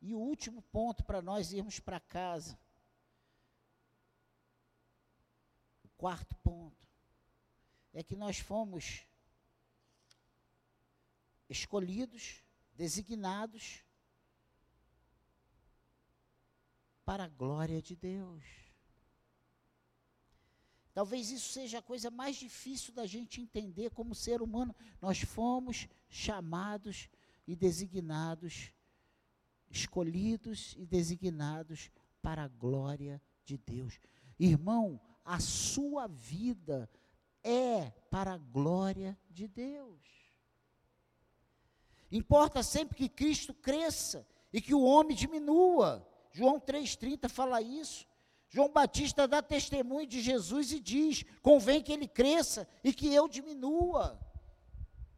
E 0.00 0.12
o 0.12 0.18
último 0.18 0.60
ponto 0.60 1.04
para 1.04 1.22
nós 1.22 1.52
irmos 1.52 1.78
para 1.78 2.00
casa. 2.00 2.58
O 5.84 5.88
quarto 5.96 6.34
ponto 6.38 6.81
é 7.92 8.02
que 8.02 8.16
nós 8.16 8.38
fomos 8.38 9.06
escolhidos, 11.48 12.42
designados 12.74 13.84
para 17.04 17.24
a 17.24 17.28
glória 17.28 17.82
de 17.82 17.94
Deus. 17.94 18.42
Talvez 20.94 21.30
isso 21.30 21.52
seja 21.52 21.78
a 21.78 21.82
coisa 21.82 22.10
mais 22.10 22.36
difícil 22.36 22.92
da 22.92 23.06
gente 23.06 23.40
entender 23.40 23.90
como 23.90 24.14
ser 24.14 24.42
humano. 24.42 24.74
Nós 25.00 25.20
fomos 25.20 25.88
chamados 26.08 27.08
e 27.46 27.56
designados, 27.56 28.72
escolhidos 29.70 30.74
e 30.76 30.84
designados 30.84 31.90
para 32.20 32.44
a 32.44 32.48
glória 32.48 33.20
de 33.44 33.56
Deus. 33.56 33.98
Irmão, 34.38 35.00
a 35.24 35.40
sua 35.40 36.06
vida 36.06 36.88
é 37.44 37.92
para 38.10 38.34
a 38.34 38.38
glória 38.38 39.18
de 39.30 39.48
Deus. 39.48 40.00
Importa 42.10 42.62
sempre 42.62 42.96
que 42.96 43.08
Cristo 43.08 43.54
cresça 43.54 44.26
e 44.52 44.60
que 44.60 44.74
o 44.74 44.82
homem 44.82 45.16
diminua. 45.16 46.06
João 46.30 46.60
3,30 46.60 47.28
fala 47.28 47.62
isso. 47.62 48.06
João 48.48 48.68
Batista 48.68 49.26
dá 49.26 49.40
testemunho 49.40 50.06
de 50.06 50.20
Jesus 50.20 50.72
e 50.72 50.78
diz: 50.78 51.24
convém 51.40 51.82
que 51.82 51.92
ele 51.92 52.06
cresça 52.06 52.68
e 52.84 52.92
que 52.92 53.12
eu 53.12 53.26
diminua. 53.26 54.20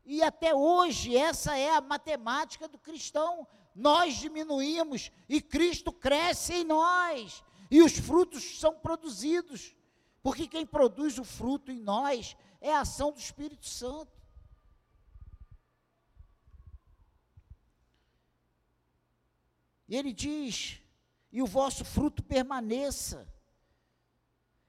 E 0.04 0.22
até 0.22 0.54
hoje, 0.54 1.16
essa 1.16 1.56
é 1.56 1.70
a 1.70 1.80
matemática 1.80 2.68
do 2.68 2.78
cristão. 2.78 3.46
Nós 3.74 4.14
diminuímos 4.14 5.10
e 5.28 5.40
Cristo 5.40 5.90
cresce 5.90 6.54
em 6.54 6.64
nós. 6.64 7.42
E 7.70 7.82
os 7.82 7.98
frutos 7.98 8.60
são 8.60 8.74
produzidos. 8.74 9.74
Porque 10.24 10.48
quem 10.48 10.64
produz 10.64 11.18
o 11.18 11.22
fruto 11.22 11.70
em 11.70 11.78
nós 11.78 12.34
é 12.58 12.72
a 12.72 12.80
ação 12.80 13.12
do 13.12 13.18
Espírito 13.18 13.66
Santo. 13.66 14.10
E 19.86 19.94
ele 19.94 20.14
diz: 20.14 20.80
e 21.30 21.42
o 21.42 21.46
vosso 21.46 21.84
fruto 21.84 22.22
permaneça. 22.22 23.28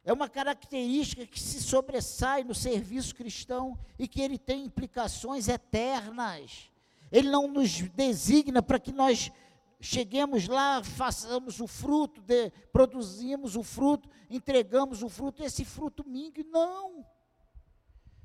É 0.04 0.12
uma 0.12 0.28
característica 0.28 1.26
que 1.26 1.40
se 1.40 1.64
sobressai 1.64 2.44
no 2.44 2.54
serviço 2.54 3.16
cristão 3.16 3.80
e 3.98 4.10
que 4.10 4.22
ele 4.22 4.38
tem 4.38 4.66
implicações 4.66 5.48
eternas. 5.48 6.70
Ele 7.10 7.30
não 7.30 7.48
nos 7.48 7.80
designa 7.80 8.62
para 8.62 8.78
que 8.78 8.92
nós 8.92 9.32
cheguemos 9.80 10.48
lá, 10.48 10.84
façamos 10.84 11.60
o 11.60 11.68
fruto, 11.68 12.22
de, 12.22 12.50
produzimos 12.72 13.56
o 13.56 13.64
fruto, 13.64 14.10
entregamos 14.30 15.04
o 15.04 15.10
fruto, 15.10 15.44
esse 15.44 15.64
fruto 15.64 16.08
mingue. 16.08 16.44
Não. 16.44 17.06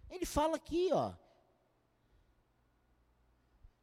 Ele 0.08 0.26
fala 0.26 0.56
aqui, 0.56 0.90
ó, 0.92 1.12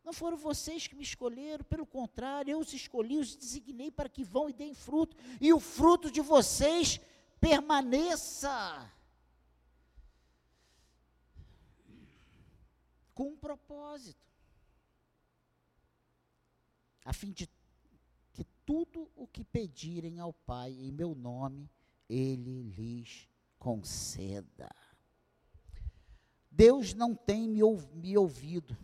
não 0.07 0.13
foram 0.13 0.37
vocês 0.37 0.87
que 0.87 0.95
me 0.95 1.03
escolheram, 1.03 1.65
pelo 1.65 1.85
contrário, 1.85 2.51
eu 2.51 2.59
os 2.59 2.71
escolhi, 2.71 3.17
os 3.17 3.35
designei 3.35 3.91
para 3.91 4.07
que 4.07 4.23
vão 4.23 4.49
e 4.49 4.53
deem 4.53 4.73
fruto, 4.73 5.17
e 5.41 5.51
o 5.51 5.59
fruto 5.59 6.09
de 6.09 6.21
vocês 6.21 6.97
permaneça. 7.41 8.89
Com 13.13 13.31
um 13.31 13.37
propósito, 13.37 14.25
a 17.03 17.11
fim 17.11 17.33
de 17.33 17.49
tudo 18.67 19.09
o 19.15 19.25
que 19.25 19.43
pedirem 19.43 20.19
ao 20.19 20.31
Pai 20.31 20.71
em 20.73 20.91
meu 20.91 21.15
nome, 21.15 21.67
Ele 22.07 22.61
lhes 22.61 23.27
conceda. 23.57 24.69
Deus 26.51 26.93
não 26.93 27.15
tem 27.15 27.47
me, 27.47 27.61
me 27.95 28.15
ouvido 28.15 28.77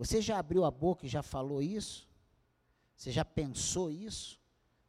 você 0.00 0.22
já 0.22 0.38
abriu 0.38 0.64
a 0.64 0.70
boca 0.70 1.04
e 1.04 1.10
já 1.10 1.22
falou 1.22 1.60
isso? 1.60 2.08
Você 2.96 3.12
já 3.12 3.22
pensou 3.22 3.90
isso? 3.90 4.40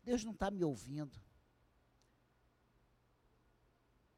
Deus 0.01 0.23
não 0.23 0.31
está 0.31 0.49
me 0.49 0.63
ouvindo. 0.63 1.19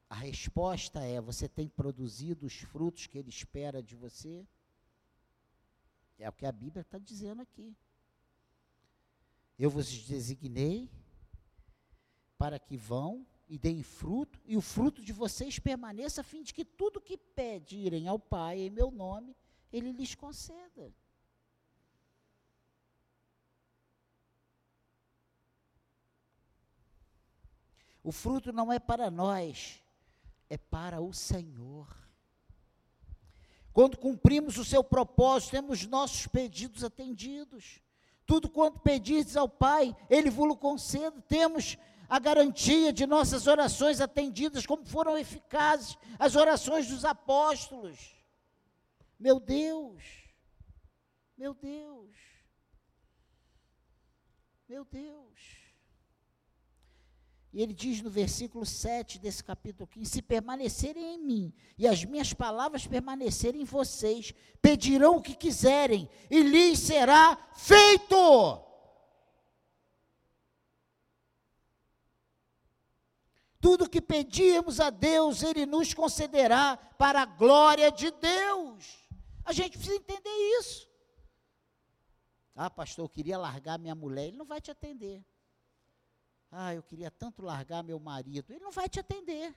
A 0.07 0.13
resposta 0.13 0.99
é: 0.99 1.19
você 1.19 1.49
tem 1.49 1.67
produzido 1.67 2.45
os 2.45 2.59
frutos 2.59 3.07
que 3.07 3.17
Ele 3.17 3.29
espera 3.29 3.81
de 3.81 3.95
você? 3.95 4.47
É 6.19 6.29
o 6.29 6.33
que 6.33 6.45
a 6.45 6.51
Bíblia 6.51 6.81
está 6.81 6.99
dizendo 6.99 7.41
aqui. 7.41 7.75
Eu 9.57 9.69
vos 9.69 9.89
designei 10.05 10.89
para 12.37 12.59
que 12.59 12.75
vão 12.75 13.25
e 13.47 13.57
deem 13.57 13.83
fruto, 13.83 14.39
e 14.45 14.57
o 14.57 14.61
fruto 14.61 15.01
de 15.01 15.13
vocês 15.13 15.59
permaneça, 15.59 16.21
a 16.21 16.23
fim 16.23 16.41
de 16.41 16.53
que 16.53 16.65
tudo 16.65 16.99
que 16.99 17.17
pedirem 17.17 18.07
ao 18.07 18.17
Pai 18.17 18.61
em 18.61 18.69
meu 18.69 18.89
nome, 18.89 19.35
ele 19.71 19.91
lhes 19.91 20.15
conceda. 20.15 20.93
O 28.03 28.11
fruto 28.11 28.51
não 28.51 28.71
é 28.71 28.79
para 28.79 29.09
nós, 29.09 29.81
é 30.49 30.57
para 30.57 30.99
o 30.99 31.13
Senhor. 31.13 31.87
Quando 33.71 33.97
cumprimos 33.97 34.57
o 34.57 34.65
seu 34.65 34.83
propósito, 34.83 35.51
temos 35.51 35.85
nossos 35.85 36.27
pedidos 36.27 36.83
atendidos. 36.83 37.81
Tudo 38.25 38.49
quanto 38.49 38.79
pedires 38.79 39.35
ao 39.35 39.49
Pai, 39.49 39.95
Ele 40.09 40.29
vos 40.29 40.57
concede. 40.57 41.21
Temos 41.23 41.77
a 42.09 42.19
garantia 42.19 42.93
de 42.93 43.05
nossas 43.05 43.47
orações 43.47 43.99
atendidas, 43.99 44.65
como 44.65 44.85
foram 44.85 45.17
eficazes 45.17 45.97
as 46.19 46.35
orações 46.35 46.87
dos 46.87 47.03
apóstolos. 47.05 48.15
Meu 49.19 49.39
Deus, 49.39 50.03
meu 51.37 51.53
Deus, 51.53 52.15
meu 54.67 54.85
Deus. 54.85 55.62
E 57.53 57.61
ele 57.61 57.71
diz 57.71 58.01
no 58.01 58.09
versículo 58.09 58.65
7 58.65 59.19
desse 59.19 59.43
capítulo 59.43 59.85
15: 59.85 60.09
Se 60.09 60.21
permanecerem 60.23 61.13
em 61.13 61.19
mim 61.19 61.53
e 61.77 61.87
as 61.87 62.03
minhas 62.03 62.33
palavras 62.33 62.87
permanecerem 62.87 63.61
em 63.61 63.65
vocês, 63.65 64.33
pedirão 64.59 65.17
o 65.17 65.21
que 65.21 65.35
quiserem 65.35 66.09
e 66.31 66.41
lhes 66.41 66.79
será 66.79 67.37
feito. 67.55 68.59
Tudo 73.61 73.89
que 73.89 74.01
pedirmos 74.01 74.79
a 74.79 74.89
Deus, 74.89 75.43
Ele 75.43 75.67
nos 75.67 75.93
concederá 75.93 76.75
para 76.97 77.21
a 77.21 77.25
glória 77.25 77.91
de 77.91 78.09
Deus. 78.09 79.07
A 79.45 79.53
gente 79.53 79.77
precisa 79.77 79.95
entender 79.95 80.59
isso. 80.59 80.89
Ah, 82.55 82.69
pastor, 82.69 83.05
eu 83.05 83.09
queria 83.09 83.37
largar 83.37 83.77
minha 83.77 83.95
mulher. 83.95 84.27
Ele 84.27 84.37
não 84.37 84.45
vai 84.45 84.59
te 84.59 84.71
atender. 84.71 85.23
Ah, 86.55 86.75
eu 86.75 86.83
queria 86.83 87.09
tanto 87.09 87.41
largar 87.41 87.83
meu 87.83 87.99
marido. 87.99 88.53
Ele 88.53 88.63
não 88.63 88.71
vai 88.71 88.87
te 88.87 88.99
atender. 88.99 89.55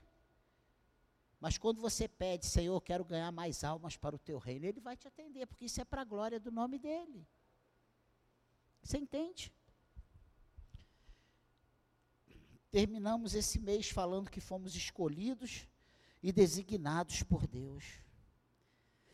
Mas 1.39 1.59
quando 1.59 1.79
você 1.79 2.09
pede, 2.09 2.47
Senhor, 2.47 2.81
quero 2.81 3.05
ganhar 3.05 3.31
mais 3.31 3.63
almas 3.63 3.97
para 3.97 4.17
o 4.17 4.19
teu 4.19 4.39
reino, 4.39 4.65
ele 4.65 4.81
vai 4.81 4.97
te 4.97 5.07
atender, 5.07 5.47
porque 5.47 5.67
isso 5.67 5.79
é 5.79 5.85
para 5.85 6.01
a 6.01 6.05
glória 6.05 6.41
do 6.41 6.51
nome 6.51 6.79
dele. 6.79 7.29
Você 8.83 8.97
entende? 8.97 9.53
Terminamos 12.71 13.35
esse 13.35 13.59
mês 13.59 13.91
falando 13.91 14.31
que 14.31 14.41
fomos 14.41 14.75
escolhidos 14.75 15.69
e 16.23 16.33
designados 16.33 17.23
por 17.23 17.47
Deus. 17.47 17.85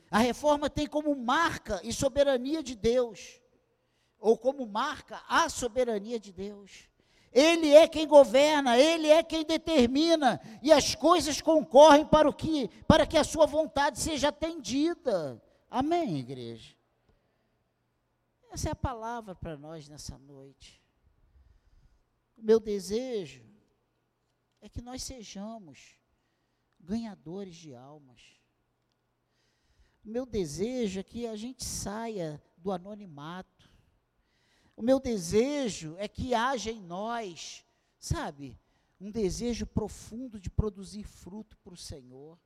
A 0.08 0.18
reforma 0.18 0.70
tem 0.70 0.86
como 0.86 1.16
marca 1.16 1.80
e 1.82 1.92
soberania 1.92 2.62
de 2.62 2.76
Deus, 2.76 3.40
ou 4.18 4.38
como 4.38 4.64
marca 4.66 5.24
a 5.26 5.48
soberania 5.48 6.20
de 6.20 6.32
Deus. 6.32 6.91
Ele 7.32 7.72
é 7.72 7.88
quem 7.88 8.06
governa, 8.06 8.78
ele 8.78 9.08
é 9.08 9.22
quem 9.22 9.44
determina, 9.44 10.40
e 10.62 10.70
as 10.70 10.94
coisas 10.94 11.40
concorrem 11.40 12.06
para 12.06 12.28
o 12.28 12.32
que, 12.32 12.68
para 12.86 13.06
que 13.06 13.16
a 13.16 13.24
sua 13.24 13.46
vontade 13.46 13.98
seja 13.98 14.28
atendida. 14.28 15.42
Amém, 15.70 16.18
igreja. 16.18 16.76
Essa 18.50 18.68
é 18.68 18.72
a 18.72 18.76
palavra 18.76 19.34
para 19.34 19.56
nós 19.56 19.88
nessa 19.88 20.18
noite. 20.18 20.82
O 22.36 22.42
meu 22.42 22.60
desejo 22.60 23.42
é 24.60 24.68
que 24.68 24.82
nós 24.82 25.02
sejamos 25.02 25.96
ganhadores 26.78 27.56
de 27.56 27.74
almas. 27.74 28.20
O 30.04 30.08
meu 30.08 30.26
desejo 30.26 31.00
é 31.00 31.02
que 31.02 31.26
a 31.26 31.36
gente 31.36 31.64
saia 31.64 32.42
do 32.56 32.72
anonimato. 32.72 33.51
O 34.76 34.82
meu 34.82 34.98
desejo 34.98 35.96
é 35.98 36.08
que 36.08 36.34
haja 36.34 36.70
em 36.70 36.80
nós, 36.80 37.64
sabe, 37.98 38.58
um 39.00 39.10
desejo 39.10 39.66
profundo 39.66 40.40
de 40.40 40.48
produzir 40.48 41.04
fruto 41.04 41.56
para 41.58 41.74
o 41.74 41.76
Senhor. 41.76 42.38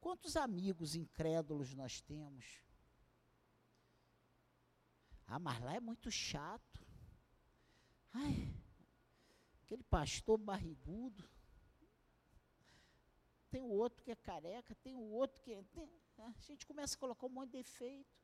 Quantos 0.00 0.36
amigos 0.36 0.94
incrédulos 0.94 1.74
nós 1.74 2.00
temos? 2.00 2.62
Ah, 5.26 5.38
mas 5.38 5.60
lá 5.60 5.74
é 5.74 5.80
muito 5.80 6.10
chato. 6.10 6.84
Ai, 8.12 8.52
aquele 9.62 9.82
pastor 9.84 10.36
barrigudo. 10.38 11.24
Tem 13.50 13.62
o 13.62 13.68
outro 13.68 14.02
que 14.02 14.10
é 14.10 14.16
careca, 14.16 14.74
tem 14.76 14.94
o 14.94 15.10
outro 15.10 15.40
que 15.40 15.52
é. 15.52 15.62
Tem, 15.72 15.88
a 16.18 16.32
gente 16.40 16.66
começa 16.66 16.96
a 16.96 16.98
colocar 16.98 17.26
um 17.26 17.30
monte 17.30 17.50
de 17.50 17.58
defeito. 17.58 18.18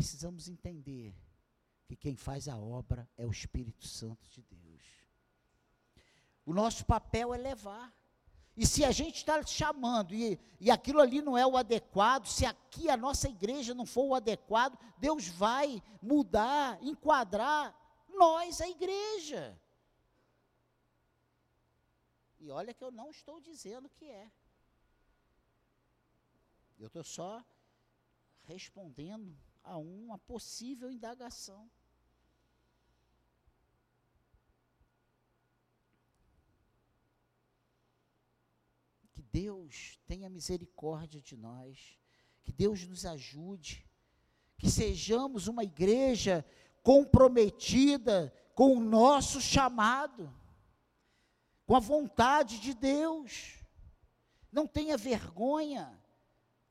Precisamos 0.00 0.48
entender 0.48 1.14
que 1.86 1.94
quem 1.94 2.16
faz 2.16 2.48
a 2.48 2.56
obra 2.56 3.06
é 3.18 3.26
o 3.26 3.30
Espírito 3.30 3.86
Santo 3.86 4.26
de 4.30 4.40
Deus. 4.40 4.82
O 6.46 6.54
nosso 6.54 6.86
papel 6.86 7.34
é 7.34 7.36
levar. 7.36 7.94
E 8.56 8.66
se 8.66 8.82
a 8.82 8.92
gente 8.92 9.16
está 9.16 9.42
chamando 9.42 10.14
e, 10.14 10.40
e 10.58 10.70
aquilo 10.70 11.00
ali 11.00 11.20
não 11.20 11.36
é 11.36 11.46
o 11.46 11.54
adequado, 11.54 12.26
se 12.26 12.46
aqui 12.46 12.88
a 12.88 12.96
nossa 12.96 13.28
igreja 13.28 13.74
não 13.74 13.84
for 13.84 14.04
o 14.04 14.14
adequado, 14.14 14.78
Deus 14.96 15.28
vai 15.28 15.82
mudar, 16.00 16.82
enquadrar 16.82 17.76
nós, 18.08 18.62
a 18.62 18.68
igreja. 18.70 19.60
E 22.38 22.50
olha 22.50 22.72
que 22.72 22.82
eu 22.82 22.90
não 22.90 23.10
estou 23.10 23.38
dizendo 23.38 23.86
que 23.90 24.06
é. 24.06 24.32
Eu 26.78 26.86
estou 26.86 27.04
só 27.04 27.44
respondendo 28.44 29.38
a 29.62 29.76
uma 29.76 30.18
possível 30.18 30.90
indagação. 30.90 31.70
Que 39.12 39.22
Deus 39.22 39.98
tenha 40.06 40.28
misericórdia 40.30 41.20
de 41.20 41.36
nós, 41.36 41.98
que 42.42 42.52
Deus 42.52 42.86
nos 42.86 43.04
ajude, 43.04 43.86
que 44.58 44.70
sejamos 44.70 45.46
uma 45.46 45.64
igreja 45.64 46.44
comprometida 46.82 48.34
com 48.54 48.76
o 48.76 48.80
nosso 48.80 49.40
chamado, 49.40 50.32
com 51.66 51.74
a 51.76 51.80
vontade 51.80 52.58
de 52.60 52.74
Deus. 52.74 53.58
Não 54.50 54.66
tenha 54.66 54.96
vergonha, 54.96 55.98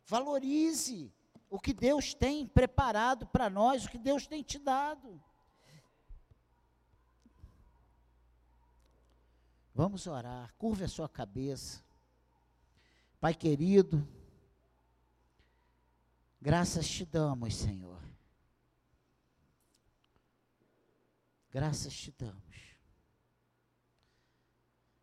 valorize, 0.06 1.14
o 1.50 1.60
que 1.60 1.74
Deus 1.74 2.14
tem 2.14 2.46
preparado 2.46 3.26
para 3.28 3.50
nós, 3.50 3.86
o 3.86 3.90
que 3.90 3.98
Deus 3.98 4.28
tem 4.28 4.44
te 4.44 4.60
dado. 4.60 5.22
Vamos 9.74 10.06
orar, 10.08 10.54
curva 10.58 10.86
a 10.86 10.90
sua 10.90 11.10
cabeça. 11.10 11.84
Pai 13.20 13.34
querido, 13.34 14.08
graças 16.40 16.88
te 16.88 17.06
damos, 17.06 17.56
Senhor. 17.56 18.00
Graças 21.50 21.94
te 21.94 22.12
damos. 22.12 22.46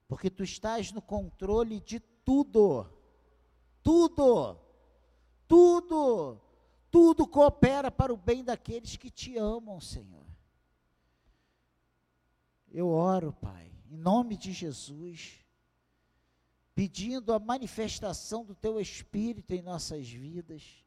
Porque 0.07 0.30
tu 0.30 0.44
estás 0.44 0.92
no 0.92 1.03
controle 1.03 1.80
de 1.80 1.99
tudo. 1.99 2.88
Tudo 3.82 4.65
tudo, 5.49 6.40
tudo 6.90 7.26
coopera 7.26 7.90
para 7.90 8.12
o 8.12 8.16
bem 8.16 8.44
daqueles 8.44 8.97
que 8.97 9.11
te 9.11 9.36
amam, 9.36 9.80
Senhor. 9.80 10.26
Eu 12.70 12.88
oro, 12.88 13.32
Pai, 13.32 13.72
em 13.90 13.97
nome 13.97 14.36
de 14.36 14.53
Jesus, 14.53 15.44
pedindo 16.74 17.32
a 17.32 17.38
manifestação 17.38 18.44
do 18.44 18.55
Teu 18.55 18.80
Espírito 18.80 19.53
em 19.53 19.62
nossas 19.62 20.09
vidas, 20.09 20.84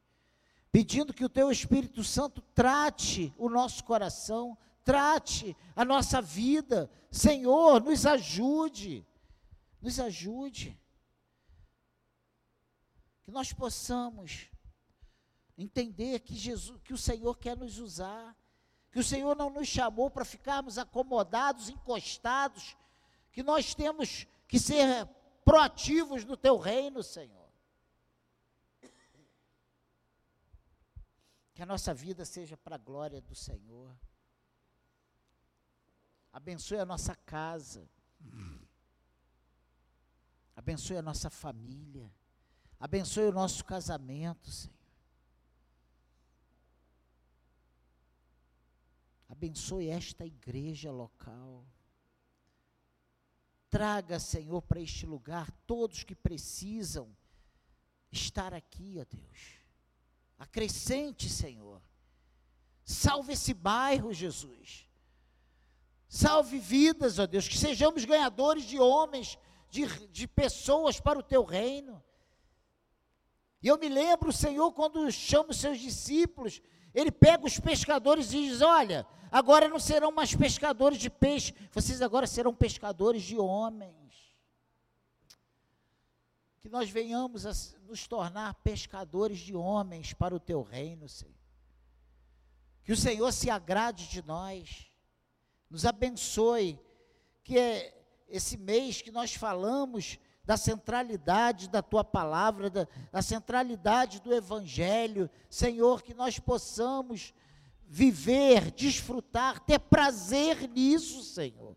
pedindo 0.72 1.14
que 1.14 1.26
o 1.26 1.30
Teu 1.30 1.52
Espírito 1.52 2.04
Santo 2.04 2.42
trate 2.54 3.34
o 3.38 3.50
nosso 3.50 3.84
coração, 3.84 4.58
trate 4.84 5.58
a 5.76 5.84
nossa 5.84 6.22
vida. 6.22 6.90
Senhor, 7.12 7.82
nos 7.82 8.06
ajude, 8.06 9.06
nos 9.82 10.00
ajude 10.00 10.79
que 13.30 13.34
nós 13.34 13.54
possamos 13.54 14.50
entender 15.56 16.20
que 16.22 16.34
Jesus, 16.34 16.82
que 16.82 16.92
o 16.92 16.98
Senhor 16.98 17.38
quer 17.38 17.56
nos 17.56 17.78
usar, 17.78 18.36
que 18.92 18.98
o 18.98 19.04
Senhor 19.04 19.36
não 19.36 19.52
nos 19.52 19.68
chamou 19.68 20.10
para 20.10 20.26
ficarmos 20.26 20.80
acomodados, 20.80 21.70
encostados, 21.70 22.76
que 23.32 23.44
nós 23.44 23.76
temos 23.76 24.26
que 24.48 24.60
ser 24.60 25.08
proativos 25.46 26.26
no 26.26 26.36
teu 26.36 26.58
reino, 26.58 27.04
Senhor. 27.04 27.48
Que 31.54 31.62
a 31.62 31.68
nossa 31.68 31.94
vida 31.94 32.26
seja 32.26 32.58
para 32.58 32.78
a 32.78 32.80
glória 32.80 33.22
do 33.22 33.36
Senhor. 33.36 33.96
Abençoe 36.34 36.80
a 36.80 36.86
nossa 36.86 37.16
casa. 37.16 37.88
Abençoe 40.56 40.98
a 40.98 41.04
nossa 41.04 41.30
família. 41.30 42.12
Abençoe 42.80 43.26
o 43.26 43.34
nosso 43.34 43.66
casamento, 43.66 44.50
Senhor. 44.50 44.80
Abençoe 49.28 49.90
esta 49.90 50.26
igreja 50.26 50.92
local. 50.92 51.66
Traga, 53.70 54.20
Senhor, 54.20 54.62
para 54.62 54.80
este 54.80 55.06
lugar 55.06 55.52
todos 55.68 56.04
que 56.04 56.16
precisam 56.16 57.16
estar 58.12 58.54
aqui, 58.54 58.98
ó 59.00 59.06
Deus. 59.06 59.60
Acrescente, 60.38 61.30
Senhor. 61.30 61.82
Salve 62.84 63.34
esse 63.34 63.54
bairro, 63.54 64.12
Jesus. 64.14 64.88
Salve 66.08 66.58
vidas, 66.58 67.20
ó 67.20 67.28
Deus. 67.28 67.48
Que 67.48 67.58
sejamos 67.58 68.06
ganhadores 68.06 68.64
de 68.64 68.80
homens, 68.80 69.38
de, 69.70 69.86
de 70.08 70.28
pessoas 70.28 71.00
para 71.00 71.20
o 71.20 71.24
teu 71.24 71.44
reino. 71.44 72.04
E 73.62 73.68
eu 73.68 73.78
me 73.78 73.90
lembro, 73.90 74.32
Senhor, 74.32 74.72
quando 74.72 75.12
chama 75.12 75.50
os 75.50 75.58
seus 75.58 75.80
discípulos, 75.80 76.62
ele 76.94 77.12
pega 77.12 77.46
os 77.46 77.60
pescadores 77.60 78.28
e 78.34 78.48
diz: 78.48 78.62
Olha, 78.62 79.06
agora 79.32 79.68
não 79.68 79.80
serão 79.80 80.12
mais 80.12 80.34
pescadores 80.34 80.98
de 80.98 81.10
peixe, 81.10 81.54
vocês 81.72 82.02
agora 82.02 82.26
serão 82.26 82.54
pescadores 82.54 83.24
de 83.24 83.38
homens. 83.38 83.98
Que 86.60 86.70
nós 86.70 86.90
venhamos 86.90 87.46
a 87.46 87.52
nos 87.88 88.08
tornar 88.08 88.54
pescadores 88.56 89.40
de 89.40 89.56
homens 89.56 90.14
para 90.14 90.36
o 90.36 90.40
teu 90.40 90.62
reino, 90.62 91.08
Senhor. 91.08 91.34
Que 92.84 92.94
o 92.94 92.98
Senhor 92.98 93.32
se 93.32 93.50
agrade 93.50 94.08
de 94.08 94.22
nós, 94.26 94.90
nos 95.70 95.86
abençoe, 95.86 96.80
que 97.44 97.58
é 97.58 97.96
esse 98.28 98.58
mês 98.58 99.02
que 99.02 99.12
nós 99.12 99.34
falamos 99.34 100.18
da 100.44 100.58
centralidade 100.58 101.70
da 101.70 101.82
tua 101.82 102.04
palavra, 102.04 102.70
da, 102.70 102.88
da 103.12 103.22
centralidade 103.22 104.20
do 104.20 104.34
Evangelho, 104.34 105.30
Senhor, 105.50 106.02
que 106.02 106.14
nós 106.14 106.40
possamos 106.40 107.34
viver, 107.88 108.72
desfrutar, 108.72 109.60
ter 109.60 109.80
prazer 109.80 110.70
nisso, 110.70 111.24
Senhor. 111.24 111.76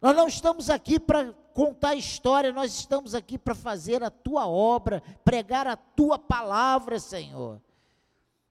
Nós 0.00 0.14
não 0.14 0.28
estamos 0.28 0.68
aqui 0.68 1.00
para 1.00 1.32
contar 1.54 1.94
história, 1.94 2.52
nós 2.52 2.74
estamos 2.74 3.14
aqui 3.14 3.38
para 3.38 3.54
fazer 3.54 4.02
a 4.02 4.10
tua 4.10 4.46
obra, 4.46 5.02
pregar 5.24 5.66
a 5.66 5.76
tua 5.76 6.18
palavra, 6.18 6.98
Senhor. 7.00 7.62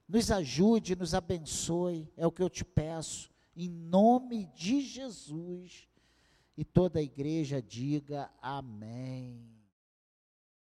Nos 0.08 0.30
ajude, 0.30 0.96
nos 0.96 1.14
abençoe, 1.14 2.10
é 2.16 2.26
o 2.26 2.32
que 2.32 2.42
eu 2.42 2.50
te 2.50 2.64
peço, 2.64 3.30
em 3.56 3.68
nome 3.68 4.46
de 4.54 4.80
Jesus. 4.80 5.88
E 6.56 6.64
toda 6.64 7.00
a 7.00 7.02
igreja 7.02 7.60
diga 7.60 8.30
amém. 8.40 9.63